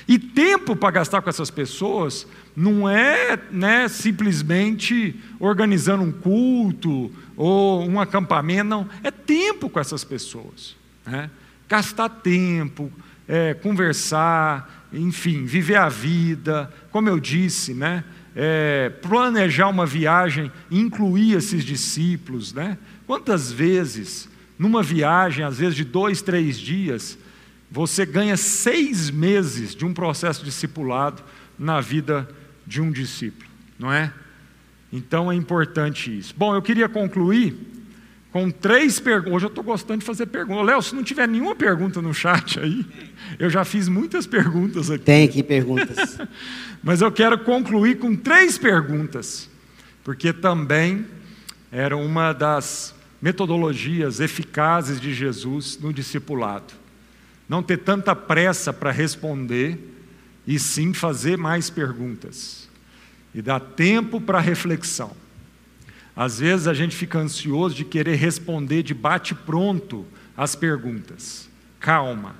[0.06, 7.88] E tempo para gastar com essas pessoas não é né, simplesmente organizando um culto ou
[7.88, 8.88] um acampamento, não.
[9.02, 10.76] É tempo com essas pessoas.
[11.06, 11.30] Né?
[11.68, 12.92] Gastar tempo,
[13.28, 18.04] é, conversar, enfim, viver a vida, como eu disse, né?
[18.34, 22.78] É, planejar uma viagem, incluir esses discípulos, né?
[23.06, 27.18] Quantas vezes, numa viagem, às vezes de dois, três dias,
[27.70, 31.22] você ganha seis meses de um processo discipulado
[31.58, 32.28] na vida
[32.66, 34.12] de um discípulo, não é?
[34.92, 36.34] Então é importante isso.
[36.36, 37.71] Bom, eu queria concluir
[38.32, 39.34] com três perguntas.
[39.34, 40.66] Hoje eu estou gostando de fazer perguntas.
[40.66, 42.84] Léo, se não tiver nenhuma pergunta no chat aí,
[43.38, 45.04] eu já fiz muitas perguntas aqui.
[45.04, 46.18] Tem aqui perguntas.
[46.82, 49.48] Mas eu quero concluir com três perguntas,
[50.02, 51.06] porque também
[51.70, 56.72] era uma das metodologias eficazes de Jesus no discipulado.
[57.48, 59.78] Não ter tanta pressa para responder
[60.46, 62.68] e sim fazer mais perguntas.
[63.34, 65.21] E dar tempo para reflexão.
[66.14, 70.06] Às vezes a gente fica ansioso de querer responder de bate-pronto
[70.36, 71.48] as perguntas.
[71.80, 72.36] Calma,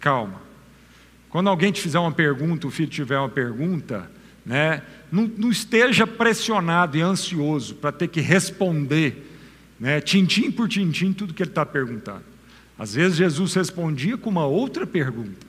[0.00, 0.40] calma.
[1.28, 4.10] Quando alguém te fizer uma pergunta, o filho tiver uma pergunta,
[4.44, 9.30] né, não, não esteja pressionado e ansioso para ter que responder,
[9.78, 12.24] né, tintim por tintim, tudo que ele está perguntando.
[12.78, 15.46] Às vezes Jesus respondia com uma outra pergunta,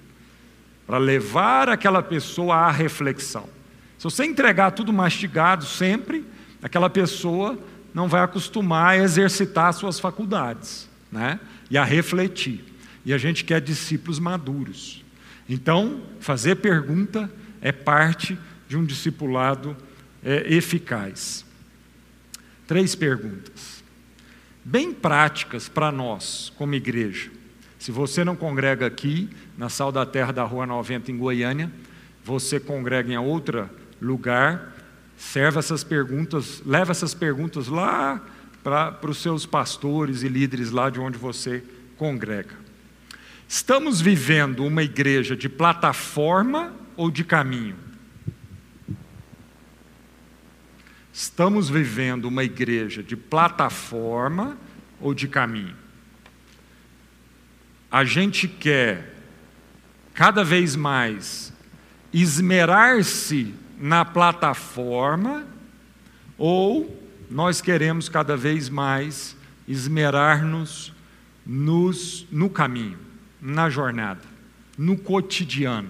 [0.85, 3.49] para levar aquela pessoa à reflexão.
[3.97, 6.25] Se você entregar tudo mastigado sempre,
[6.63, 7.59] aquela pessoa
[7.93, 11.39] não vai acostumar a exercitar suas faculdades né?
[11.69, 12.63] e a refletir.
[13.05, 15.03] E a gente quer discípulos maduros.
[15.47, 17.29] Então, fazer pergunta
[17.61, 18.37] é parte
[18.67, 19.75] de um discipulado
[20.23, 21.45] é, eficaz.
[22.65, 23.83] Três perguntas,
[24.63, 27.29] bem práticas para nós, como igreja.
[27.77, 31.69] Se você não congrega aqui, na Sal da Terra da Rua 90, em Goiânia,
[32.23, 33.69] você congrega em outro
[34.01, 34.72] lugar,
[35.23, 38.21] serve essas perguntas, leva essas perguntas lá
[38.61, 41.63] para os seus pastores e líderes lá de onde você
[41.97, 42.55] congrega.
[43.47, 47.75] Estamos vivendo uma igreja de plataforma ou de caminho?
[51.11, 54.57] Estamos vivendo uma igreja de plataforma
[54.99, 55.75] ou de caminho?
[57.89, 59.15] A gente quer
[60.13, 61.53] cada vez mais
[62.11, 65.45] esmerar-se na plataforma
[66.37, 69.35] ou nós queremos cada vez mais
[69.67, 70.93] esmerar-nos
[71.45, 72.97] nos, no caminho,
[73.41, 74.21] na jornada,
[74.77, 75.89] no cotidiano?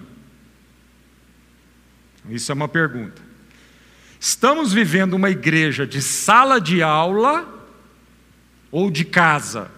[2.28, 3.22] Isso é uma pergunta.
[4.18, 7.48] Estamos vivendo uma igreja de sala de aula
[8.72, 9.70] ou de casa?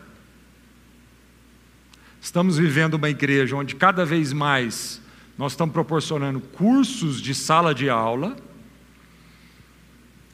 [2.18, 5.02] Estamos vivendo uma igreja onde cada vez mais
[5.36, 8.36] nós estamos proporcionando cursos de sala de aula,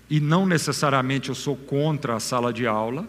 [0.08, 3.08] e não necessariamente eu sou contra a sala de aula,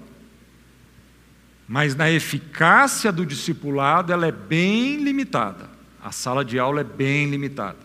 [1.68, 5.70] mas na eficácia do discipulado ela é bem limitada.
[6.02, 7.78] A sala de aula é bem limitada.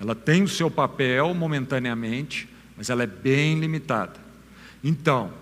[0.00, 4.20] Ela tem o seu papel momentaneamente, mas ela é bem limitada.
[4.82, 5.32] Então,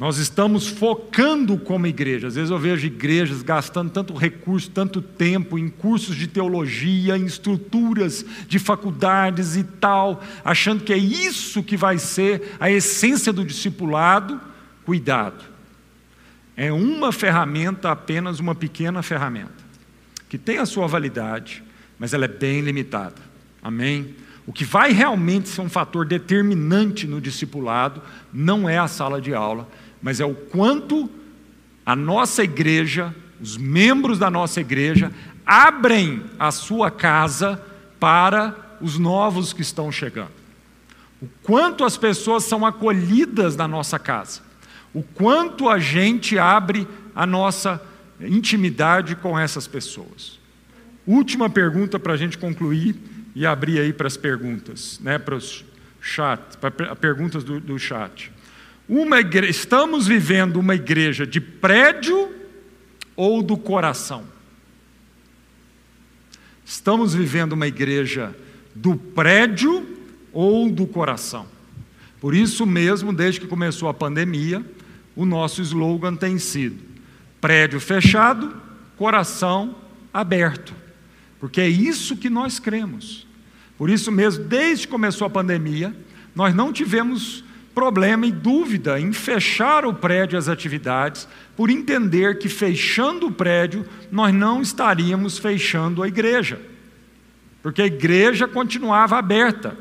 [0.00, 2.28] nós estamos focando como igreja.
[2.28, 7.26] Às vezes eu vejo igrejas gastando tanto recurso, tanto tempo em cursos de teologia, em
[7.26, 13.44] estruturas de faculdades e tal, achando que é isso que vai ser a essência do
[13.44, 14.40] discipulado.
[14.86, 15.44] Cuidado.
[16.56, 19.52] É uma ferramenta, apenas uma pequena ferramenta,
[20.30, 21.62] que tem a sua validade,
[21.98, 23.20] mas ela é bem limitada.
[23.62, 24.14] Amém?
[24.46, 28.00] O que vai realmente ser um fator determinante no discipulado
[28.32, 29.68] não é a sala de aula,
[30.02, 31.10] mas é o quanto
[31.84, 35.12] a nossa igreja, os membros da nossa igreja,
[35.44, 37.62] abrem a sua casa
[37.98, 40.32] para os novos que estão chegando.
[41.20, 44.40] O quanto as pessoas são acolhidas na nossa casa.
[44.94, 47.80] O quanto a gente abre a nossa
[48.20, 50.38] intimidade com essas pessoas.
[51.06, 52.96] Última pergunta para a gente concluir
[53.34, 55.64] e abrir aí para as perguntas, né, para os
[56.00, 58.32] chat, para perguntas do, do chat.
[59.48, 62.34] Estamos vivendo uma igreja de prédio
[63.14, 64.24] ou do coração?
[66.64, 68.34] Estamos vivendo uma igreja
[68.74, 69.86] do prédio
[70.32, 71.46] ou do coração?
[72.20, 74.64] Por isso mesmo, desde que começou a pandemia,
[75.14, 76.82] o nosso slogan tem sido:
[77.40, 78.60] prédio fechado,
[78.96, 79.76] coração
[80.12, 80.74] aberto.
[81.38, 83.24] Porque é isso que nós cremos.
[83.78, 85.94] Por isso mesmo, desde que começou a pandemia,
[86.34, 87.44] nós não tivemos
[87.74, 93.86] problema e dúvida em fechar o prédio as atividades, por entender que fechando o prédio,
[94.10, 96.60] nós não estaríamos fechando a igreja.
[97.62, 99.76] Porque a igreja continuava aberta.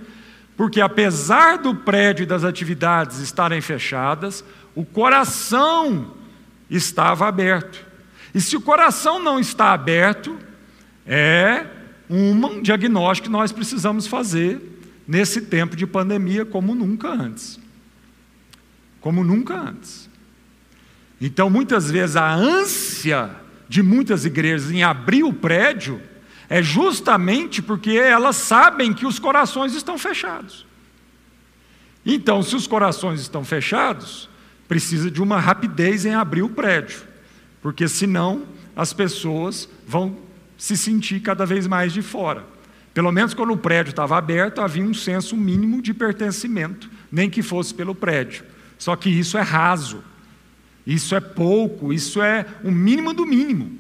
[0.56, 4.44] Porque apesar do prédio e das atividades estarem fechadas,
[4.76, 6.16] o coração
[6.70, 7.86] estava aberto.
[8.36, 10.38] E se o coração não está aberto,
[11.06, 11.66] é
[12.10, 14.60] um diagnóstico que nós precisamos fazer
[15.08, 17.60] nesse tempo de pandemia como nunca antes.
[19.00, 20.10] Como nunca antes.
[21.22, 23.30] Então, muitas vezes, a ânsia
[23.68, 26.02] de muitas igrejas em abrir o prédio
[26.50, 30.66] é justamente porque elas sabem que os corações estão fechados.
[32.06, 34.30] Então, se os corações estão fechados,
[34.68, 37.02] precisa de uma rapidez em abrir o prédio,
[37.62, 38.43] porque senão
[38.76, 40.18] as pessoas vão
[40.58, 42.43] se sentir cada vez mais de fora.
[42.93, 47.43] Pelo menos quando o prédio estava aberto, havia um senso mínimo de pertencimento, nem que
[47.43, 48.43] fosse pelo prédio.
[48.80, 50.04] Só que isso é raso,
[50.88, 53.78] isso é pouco, isso é o mínimo do mínimo.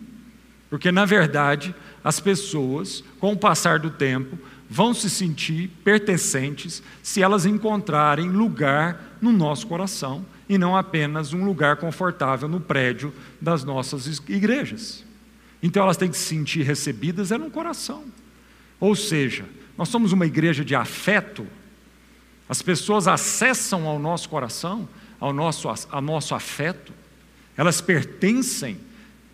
[0.69, 1.73] Porque, na verdade,
[2.03, 4.37] as pessoas, com o passar do tempo,
[4.69, 11.43] vão se sentir pertencentes se elas encontrarem lugar no nosso coração e não apenas um
[11.43, 15.03] lugar confortável no prédio das nossas igrejas.
[15.61, 18.03] Então elas têm que se sentir recebidas é no coração.
[18.79, 19.45] Ou seja,
[19.77, 21.45] nós somos uma igreja de afeto.
[22.49, 24.89] As pessoas acessam ao nosso coração,
[25.19, 26.91] ao nosso, ao nosso afeto.
[27.55, 28.79] Elas pertencem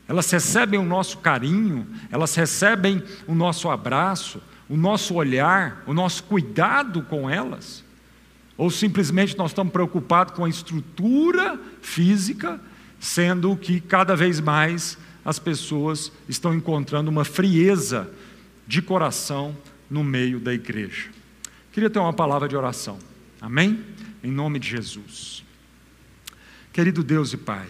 [0.07, 6.23] elas recebem o nosso carinho, elas recebem o nosso abraço, o nosso olhar, o nosso
[6.23, 7.83] cuidado com elas.
[8.57, 12.59] Ou simplesmente nós estamos preocupados com a estrutura física,
[12.99, 18.09] sendo que cada vez mais as pessoas estão encontrando uma frieza
[18.67, 19.55] de coração
[19.89, 21.14] no meio da igreja.
[21.75, 22.97] Queria ter uma palavra de oração.
[23.41, 23.83] Amém?
[24.23, 25.43] Em nome de Jesus.
[26.71, 27.67] Querido Deus e Pai,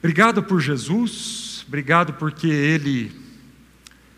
[0.00, 3.12] Obrigado por Jesus, obrigado porque ele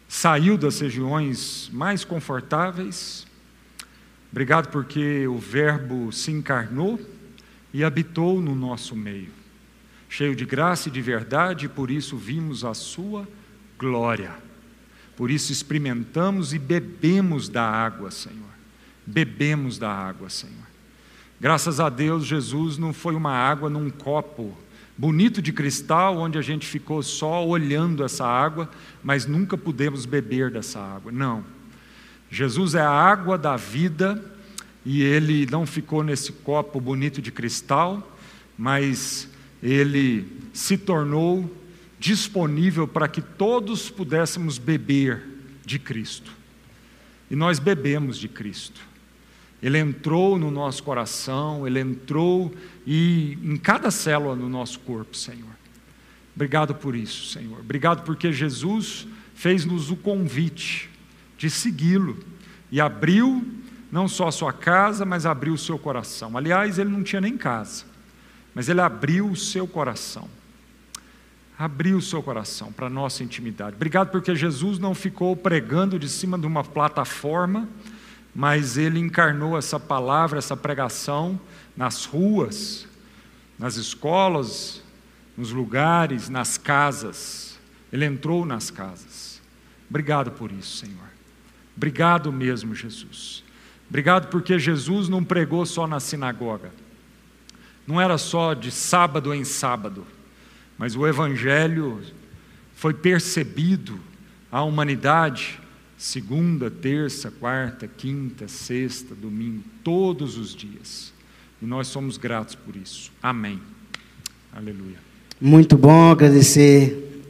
[0.08, 3.26] saiu das regiões mais confortáveis,
[4.32, 6.98] obrigado porque o Verbo se encarnou
[7.70, 9.30] e habitou no nosso meio,
[10.08, 13.28] cheio de graça e de verdade, e por isso vimos a Sua
[13.78, 14.45] glória,
[15.16, 18.50] por isso experimentamos e bebemos da água, Senhor,
[19.06, 20.66] bebemos da água, Senhor.
[21.40, 24.56] Graças a Deus, Jesus não foi uma água num copo
[24.96, 28.70] bonito de cristal, onde a gente ficou só olhando essa água,
[29.02, 31.12] mas nunca pudemos beber dessa água.
[31.12, 31.44] Não.
[32.30, 34.22] Jesus é a água da vida
[34.84, 38.16] e ele não ficou nesse copo bonito de cristal,
[38.56, 39.28] mas
[39.62, 41.50] ele se tornou
[41.98, 45.22] disponível para que todos pudéssemos beber
[45.64, 46.30] de Cristo.
[47.30, 48.80] E nós bebemos de Cristo.
[49.62, 52.54] Ele entrou no nosso coração, ele entrou
[52.86, 55.56] e em cada célula do nosso corpo, Senhor.
[56.34, 57.60] Obrigado por isso, Senhor.
[57.60, 60.90] Obrigado porque Jesus fez-nos o convite
[61.38, 62.18] de segui-lo
[62.70, 63.44] e abriu
[63.90, 66.36] não só a sua casa, mas abriu o seu coração.
[66.36, 67.84] Aliás, ele não tinha nem casa,
[68.54, 70.28] mas ele abriu o seu coração.
[71.58, 73.76] Abriu o seu coração para a nossa intimidade.
[73.76, 77.66] Obrigado porque Jesus não ficou pregando de cima de uma plataforma,
[78.34, 81.40] mas ele encarnou essa palavra, essa pregação
[81.74, 82.86] nas ruas,
[83.58, 84.82] nas escolas,
[85.36, 87.58] nos lugares, nas casas.
[87.90, 89.40] Ele entrou nas casas.
[89.88, 91.08] Obrigado por isso, Senhor.
[91.74, 93.42] Obrigado mesmo, Jesus.
[93.88, 96.70] Obrigado porque Jesus não pregou só na sinagoga.
[97.86, 100.06] Não era só de sábado em sábado,
[100.78, 102.00] mas o Evangelho
[102.74, 103.98] foi percebido
[104.50, 105.60] à humanidade
[105.96, 111.12] segunda, terça, quarta, quinta, sexta, domingo, todos os dias.
[111.60, 113.10] E nós somos gratos por isso.
[113.22, 113.60] Amém.
[114.52, 114.98] Aleluia.
[115.40, 117.22] Muito bom agradecer,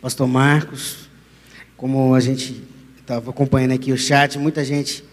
[0.00, 1.08] Pastor Marcos.
[1.76, 2.62] Como a gente
[3.00, 5.04] estava acompanhando aqui o chat, muita gente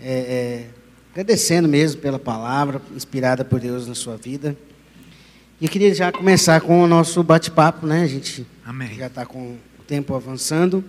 [0.00, 0.70] é, é,
[1.12, 4.56] agradecendo mesmo pela palavra, inspirada por Deus na sua vida.
[5.60, 8.04] E eu queria já começar com o nosso bate-papo, né?
[8.04, 8.94] A gente Amém.
[8.94, 10.84] já está com o tempo avançando.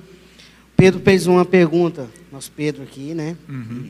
[0.77, 3.35] Pedro fez uma pergunta, nosso Pedro aqui, né?
[3.49, 3.89] Uhum.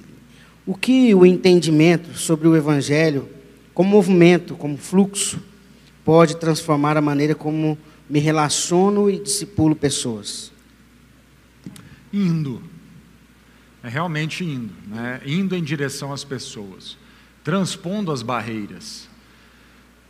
[0.66, 3.28] O que o entendimento sobre o Evangelho,
[3.74, 5.42] como movimento, como fluxo,
[6.06, 7.78] pode transformar a maneira como
[8.10, 10.50] me relaciono e discipulo pessoas?
[12.14, 12.64] Indo.
[13.84, 15.20] É realmente indo, né?
[15.26, 16.98] indo em direção às pessoas,
[17.44, 19.09] transpondo as barreiras.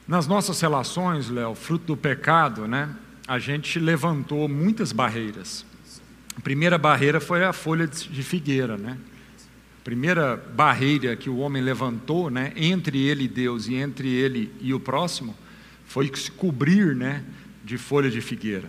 [0.09, 2.89] Nas nossas relações, Léo, fruto do pecado, né,
[3.27, 5.63] a gente levantou muitas barreiras.
[6.35, 8.97] A primeira barreira foi a folha de figueira, né?
[9.79, 14.51] A primeira barreira que o homem levantou, né, entre ele e Deus e entre ele
[14.59, 15.35] e o próximo,
[15.85, 17.23] foi se cobrir, né,
[17.63, 18.67] de folha de figueira.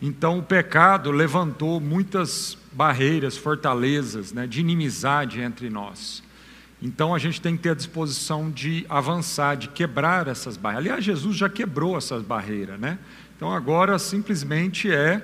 [0.00, 6.22] Então o pecado levantou muitas barreiras, fortalezas, né, de inimizade entre nós.
[6.80, 10.86] Então a gente tem que ter a disposição de avançar, de quebrar essas barreiras.
[10.86, 12.98] Aliás, Jesus já quebrou essas barreiras, né?
[13.36, 15.22] Então agora simplesmente é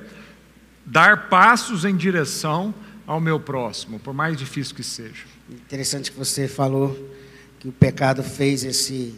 [0.85, 2.75] dar passos em direção
[3.07, 5.25] ao meu próximo, por mais difícil que seja.
[5.49, 7.11] Interessante que você falou
[7.61, 9.15] que o pecado fez esse,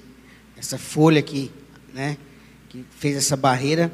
[0.56, 1.50] essa folha aqui,
[1.94, 2.18] né?
[2.68, 3.90] Que fez essa barreira.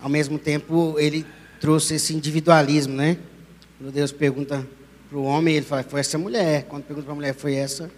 [0.00, 1.26] Ao mesmo tempo, ele
[1.60, 3.18] trouxe esse individualismo, né?
[3.78, 4.66] Quando Deus pergunta
[5.12, 6.64] para o homem, ele fala, foi essa mulher.
[6.64, 7.90] Quando pergunta para a mulher, foi essa.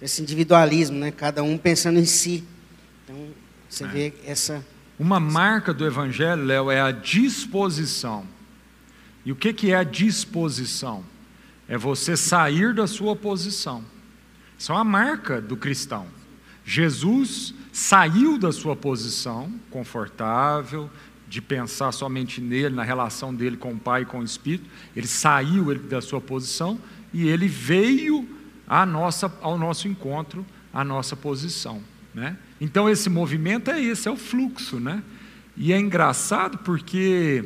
[0.00, 1.10] Esse individualismo, né?
[1.10, 2.44] Cada um pensando em si.
[3.02, 3.16] Então,
[3.68, 3.88] você é.
[3.88, 4.64] vê essa.
[4.96, 8.24] Uma marca do Evangelho, Léo, é a disposição.
[9.24, 11.02] E o que, que é a disposição?
[11.66, 13.84] É você sair da sua posição.
[14.56, 16.06] Isso é uma marca do cristão.
[16.64, 20.88] Jesus saiu da sua posição confortável,
[21.32, 25.06] de pensar somente nele, na relação dele com o Pai e com o Espírito, ele
[25.06, 26.78] saiu da sua posição
[27.10, 28.28] e ele veio
[28.68, 31.80] à nossa, ao nosso encontro, à nossa posição.
[32.14, 32.36] Né?
[32.60, 34.78] Então esse movimento é esse, é o fluxo.
[34.78, 35.02] Né?
[35.56, 37.42] E é engraçado porque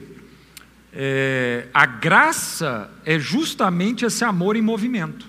[0.92, 5.28] é, a graça é justamente esse amor em movimento.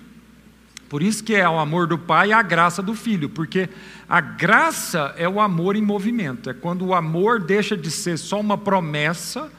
[0.88, 3.68] Por isso que é o amor do pai e a graça do filho, porque
[4.08, 8.40] a graça é o amor em movimento, é quando o amor deixa de ser só
[8.40, 9.52] uma promessa,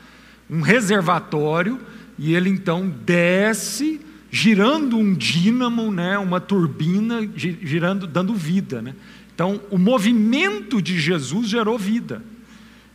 [0.49, 1.79] um reservatório,
[2.17, 8.81] e ele então desce, girando um dínamo, né, uma turbina, girando, dando vida.
[8.81, 8.95] Né?
[9.35, 12.23] Então, o movimento de Jesus gerou vida.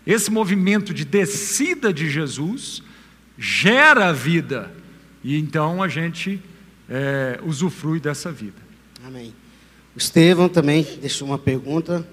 [0.05, 2.83] Esse movimento de descida de Jesus
[3.39, 4.75] gera vida,
[5.23, 6.43] e então a gente
[6.89, 8.61] é, usufrui dessa vida.
[9.07, 9.33] Amém.
[9.95, 12.07] O Estevão também deixou uma pergunta.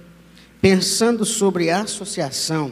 [0.61, 2.71] Pensando sobre a associação,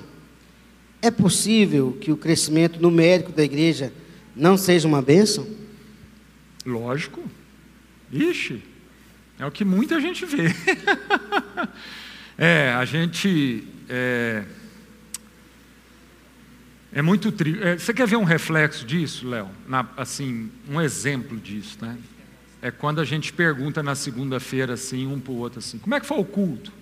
[1.02, 3.92] é possível que o crescimento numérico da igreja
[4.36, 5.48] não seja uma bênção?
[6.66, 7.24] Lógico.
[8.12, 8.62] Ixi,
[9.40, 10.54] é o que muita gente vê.
[12.38, 13.64] é, a gente.
[13.88, 14.44] É,
[16.92, 17.64] é muito triste.
[17.64, 19.50] É, você quer ver um reflexo disso, Léo?
[19.96, 21.98] Assim, um exemplo disso, né?
[22.62, 26.00] É quando a gente pergunta na segunda-feira, assim, um para o outro, assim, como é
[26.00, 26.74] que foi o culto?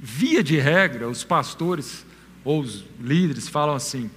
[0.00, 2.06] Via de regra, os pastores
[2.44, 4.10] ou os líderes falam assim: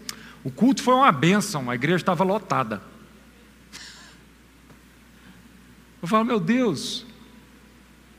[0.43, 2.81] o culto foi uma bênção, a igreja estava lotada.
[6.01, 7.05] Eu falo, meu Deus,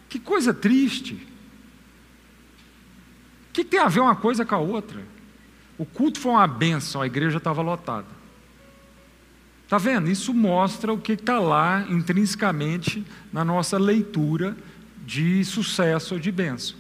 [0.08, 1.14] que coisa triste.
[3.48, 5.02] O que tem a ver uma coisa com a outra?
[5.76, 8.21] O culto foi uma benção, a igreja estava lotada.
[9.72, 10.10] Está vendo?
[10.10, 13.02] Isso mostra o que está lá intrinsecamente
[13.32, 14.54] na nossa leitura
[15.06, 16.76] de sucesso ou de benção.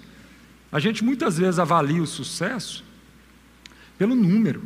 [0.70, 2.84] A gente muitas vezes avalia o sucesso
[3.96, 4.62] pelo número.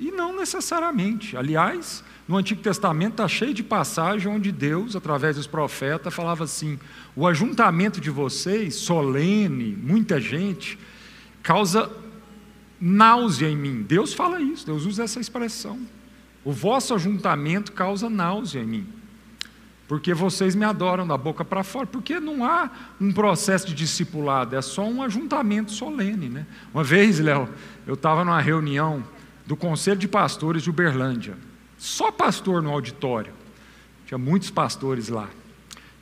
[0.00, 1.36] E não necessariamente.
[1.36, 6.80] Aliás, no Antigo Testamento está cheio de passagem onde Deus, através dos profetas, falava assim:
[7.14, 10.76] o ajuntamento de vocês, solene, muita gente,
[11.44, 11.88] causa
[12.80, 13.82] náusea em mim.
[13.84, 15.78] Deus fala isso, Deus usa essa expressão.
[16.44, 18.86] O vosso ajuntamento causa náusea em mim.
[19.86, 22.70] Porque vocês me adoram da boca para fora, porque não há
[23.00, 26.28] um processo de discipulado, é só um ajuntamento solene.
[26.28, 26.46] Né?
[26.72, 27.48] Uma vez, Léo,
[27.86, 29.04] eu estava numa reunião
[29.46, 31.36] do Conselho de Pastores de Uberlândia,
[31.76, 33.32] só pastor no auditório,
[34.06, 35.28] tinha muitos pastores lá.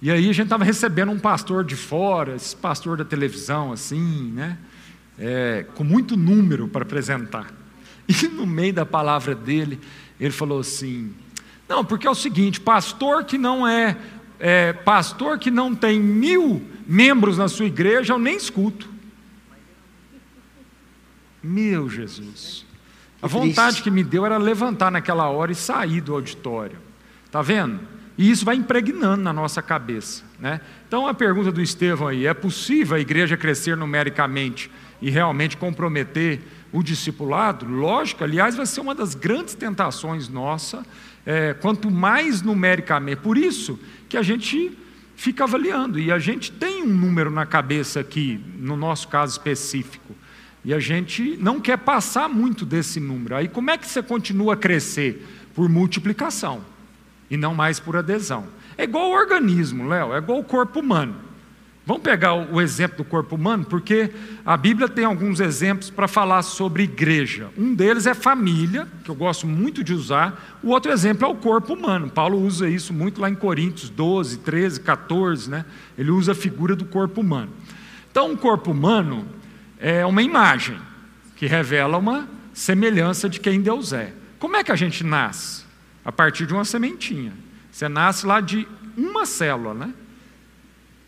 [0.03, 4.33] E aí a gente estava recebendo um pastor de fora, esse pastor da televisão, assim,
[4.33, 4.59] né?
[5.19, 7.53] é, com muito número para apresentar.
[8.09, 9.79] E no meio da palavra dele,
[10.19, 11.13] ele falou assim:
[11.69, 13.97] não, porque é o seguinte, pastor que não é,
[14.39, 18.89] é pastor que não tem mil membros na sua igreja, eu nem escuto.
[21.43, 22.67] Meu Jesus.
[23.21, 26.79] A vontade que me deu era levantar naquela hora e sair do auditório.
[27.27, 27.81] Está vendo?
[28.17, 30.25] E isso vai impregnando na nossa cabeça.
[30.39, 30.61] Né?
[30.87, 36.41] Então a pergunta do Estevão aí: é possível a igreja crescer numericamente e realmente comprometer
[36.73, 40.85] o discipulado, lógico, aliás, vai ser uma das grandes tentações nossa,
[41.25, 43.21] é, quanto mais numericamente.
[43.21, 44.77] Por isso que a gente
[45.17, 50.15] fica avaliando, e a gente tem um número na cabeça aqui, no nosso caso específico,
[50.65, 53.35] e a gente não quer passar muito desse número.
[53.35, 55.27] Aí como é que você continua a crescer?
[55.55, 56.65] Por multiplicação,
[57.29, 58.47] e não mais por adesão.
[58.77, 61.28] É igual o organismo, Léo, é igual o corpo humano.
[61.89, 64.11] Vamos pegar o exemplo do corpo humano, porque
[64.45, 67.49] a Bíblia tem alguns exemplos para falar sobre igreja.
[67.57, 70.59] Um deles é família, que eu gosto muito de usar.
[70.63, 72.11] O outro exemplo é o corpo humano.
[72.11, 75.65] Paulo usa isso muito lá em Coríntios 12, 13, 14, né?
[75.97, 77.51] Ele usa a figura do corpo humano.
[78.11, 79.27] Então, o corpo humano
[79.79, 80.77] é uma imagem
[81.37, 84.13] que revela uma semelhança de quem Deus é.
[84.39, 85.65] Como é que a gente nasce?
[86.05, 87.33] A partir de uma sementinha.
[87.73, 89.95] Você nasce lá de uma célula, né?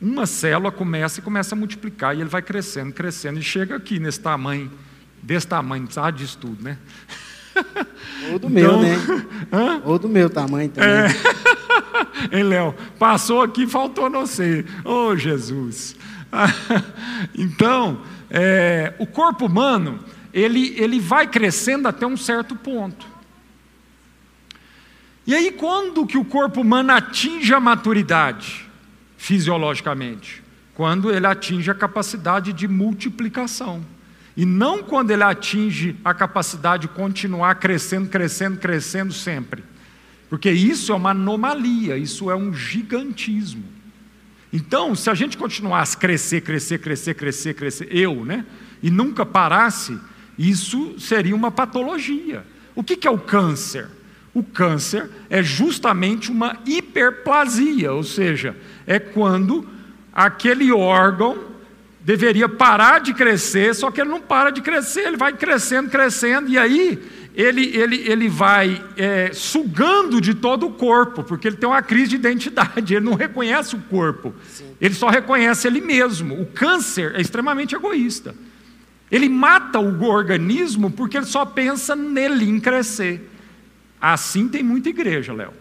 [0.00, 3.98] Uma célula começa e começa a multiplicar, e ele vai crescendo, crescendo, e chega aqui
[3.98, 4.70] nesse tamanho,
[5.22, 6.78] desse tamanho, sabe disso tudo, né?
[8.32, 9.26] Ou do meu, então, né?
[9.52, 9.82] Hã?
[9.84, 10.90] Ou do meu tamanho também.
[10.90, 11.08] É.
[12.32, 12.74] hein, Léo?
[12.98, 14.64] Passou aqui, faltou não sei.
[14.84, 15.96] Oh, Jesus.
[17.36, 19.98] então, é, o corpo humano,
[20.32, 23.06] ele, ele vai crescendo até um certo ponto.
[25.26, 28.69] E aí, quando que o corpo humano atinge a maturidade,
[29.20, 30.42] fisiologicamente?
[30.74, 33.84] Quando ele atinge a capacidade de multiplicação.
[34.34, 39.62] E não quando ele atinge a capacidade de continuar crescendo, crescendo, crescendo sempre.
[40.30, 43.64] Porque isso é uma anomalia, isso é um gigantismo.
[44.50, 48.46] Então, se a gente continuasse crescer, crescer, crescer, crescer, crescer, eu, né?
[48.82, 49.98] E nunca parasse,
[50.38, 52.42] isso seria uma patologia.
[52.74, 53.86] O que é o câncer?
[54.32, 58.56] O câncer é justamente uma hiperplasia, ou seja,
[58.90, 59.64] é quando
[60.12, 61.38] aquele órgão
[62.00, 66.48] deveria parar de crescer, só que ele não para de crescer, ele vai crescendo, crescendo,
[66.48, 67.00] e aí
[67.32, 72.08] ele, ele, ele vai é, sugando de todo o corpo, porque ele tem uma crise
[72.08, 74.74] de identidade, ele não reconhece o corpo, Sim.
[74.80, 76.42] ele só reconhece ele mesmo.
[76.42, 78.34] O câncer é extremamente egoísta.
[79.08, 83.30] Ele mata o organismo porque ele só pensa nele, em crescer.
[84.00, 85.52] Assim tem muita igreja, Léo.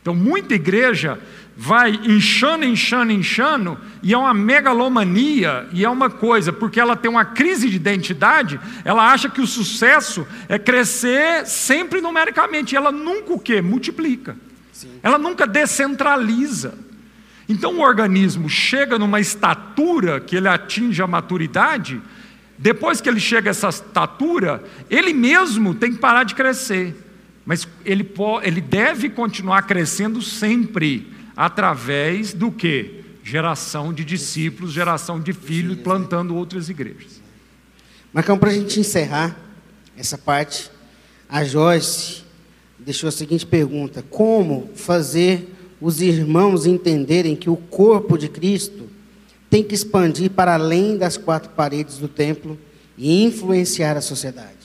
[0.00, 1.18] Então, muita igreja
[1.60, 7.10] vai inchando, inchando, inchando, e é uma megalomania, e é uma coisa, porque ela tem
[7.10, 12.92] uma crise de identidade, ela acha que o sucesso é crescer sempre numericamente, e ela
[12.92, 13.60] nunca o quê?
[13.60, 14.36] Multiplica.
[14.72, 15.00] Sim.
[15.02, 16.78] Ela nunca descentraliza.
[17.48, 22.00] Então o organismo chega numa estatura que ele atinge a maturidade,
[22.56, 26.94] depois que ele chega a essa estatura, ele mesmo tem que parar de crescer.
[27.44, 33.04] Mas ele, pode, ele deve continuar crescendo sempre, através do que?
[33.22, 37.22] Geração de discípulos, geração de filhos, plantando outras igrejas.
[38.12, 39.38] Marcão, para a gente encerrar
[39.96, 40.68] essa parte,
[41.28, 42.24] a Joyce
[42.76, 48.88] deixou a seguinte pergunta: Como fazer os irmãos entenderem que o corpo de Cristo
[49.48, 52.58] tem que expandir para além das quatro paredes do templo
[52.96, 54.57] e influenciar a sociedade?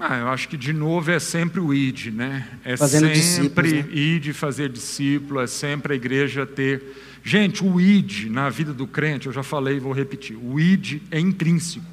[0.00, 2.46] Ah, eu acho que de novo é sempre o ID, né?
[2.64, 3.88] É Fazendo sempre né?
[3.92, 6.82] ID fazer discípulo, é sempre a igreja ter.
[7.24, 11.02] Gente, o ID na vida do crente, eu já falei e vou repetir: o ID
[11.10, 11.86] é intrínseco.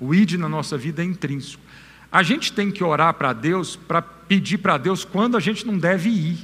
[0.00, 1.62] O ID na nossa vida é intrínseco.
[2.10, 5.78] A gente tem que orar para Deus, para pedir para Deus quando a gente não
[5.78, 6.38] deve ir.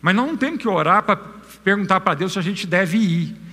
[0.00, 1.16] Mas não temos que orar para
[1.62, 3.43] perguntar para Deus se a gente deve ir.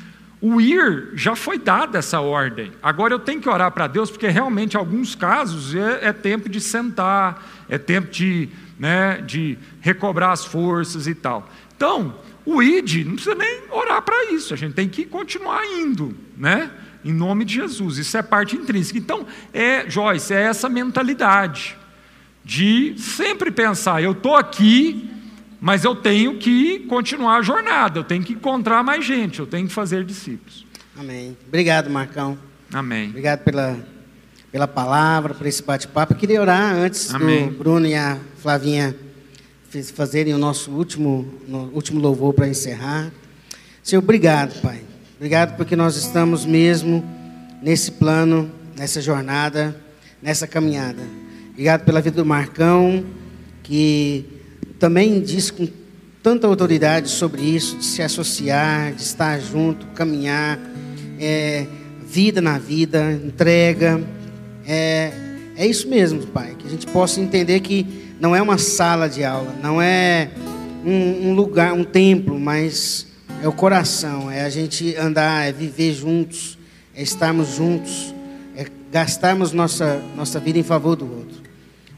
[0.41, 2.71] O ir já foi dada essa ordem.
[2.81, 6.49] Agora eu tenho que orar para Deus, porque realmente, em alguns casos, é, é, tempo
[6.49, 11.47] de sentar, é tempo de, né, de recobrar as forças e tal.
[11.77, 16.17] Então, o id, não precisa nem orar para isso, a gente tem que continuar indo,
[16.35, 16.71] né?
[17.05, 18.97] Em nome de Jesus, isso é parte intrínseca.
[18.97, 21.77] Então, é, Joyce, é essa mentalidade
[22.43, 25.10] de sempre pensar: eu estou aqui,
[25.61, 29.67] mas eu tenho que continuar a jornada, eu tenho que encontrar mais gente, eu tenho
[29.67, 30.65] que fazer discípulos.
[30.97, 31.37] Amém.
[31.47, 32.35] Obrigado, Marcão.
[32.73, 33.09] Amém.
[33.09, 33.77] Obrigado pela,
[34.51, 36.13] pela palavra, por esse bate-papo.
[36.13, 37.47] Eu queria orar antes Amém.
[37.47, 38.95] do Bruno e a Flavinha
[39.93, 41.31] fazerem o nosso último,
[41.71, 43.11] último louvor para encerrar.
[43.83, 44.81] Senhor, obrigado, Pai.
[45.15, 47.05] Obrigado porque nós estamos mesmo
[47.61, 49.79] nesse plano, nessa jornada,
[50.21, 51.03] nessa caminhada.
[51.51, 53.05] Obrigado pela vida do Marcão,
[53.61, 54.25] que
[54.81, 55.67] também diz com
[56.23, 60.57] tanta autoridade sobre isso, de se associar, de estar junto, caminhar,
[61.19, 61.67] é,
[62.03, 64.01] vida na vida, entrega.
[64.65, 65.11] É,
[65.55, 67.85] é isso mesmo, Pai, que a gente possa entender que
[68.19, 70.31] não é uma sala de aula, não é
[70.83, 73.05] um, um lugar, um templo, mas
[73.43, 76.57] é o coração, é a gente andar, é viver juntos,
[76.95, 78.15] é estarmos juntos,
[78.57, 81.39] é gastarmos nossa, nossa vida em favor do outro.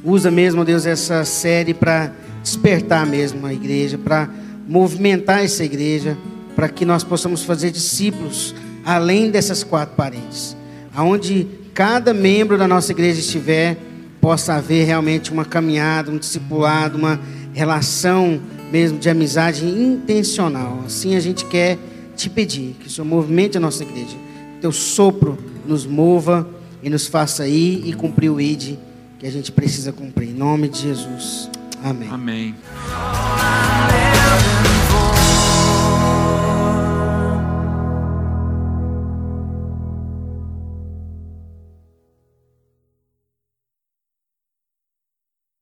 [0.04, 2.12] Usa mesmo, Deus, essa série para
[2.44, 4.30] despertar mesmo a igreja, para
[4.68, 6.18] movimentar essa igreja,
[6.56, 8.54] para que nós possamos fazer discípulos
[8.86, 10.56] além dessas quatro paredes.
[10.94, 13.78] Aonde cada membro da nossa igreja estiver,
[14.22, 17.20] possa haver realmente uma caminhada, um discipulado, uma
[17.54, 18.40] relação
[18.72, 20.84] mesmo de amizade intencional.
[20.86, 21.78] Assim a gente quer
[22.16, 24.16] te pedir que o Senhor movimente a nossa igreja.
[24.62, 26.48] Teu sopro nos mova
[26.82, 28.76] e nos faça ir e cumprir o ID
[29.20, 30.30] que a gente precisa cumprir.
[30.30, 31.53] Em nome de Jesus.
[31.84, 32.10] Amém.
[32.10, 32.56] Amém.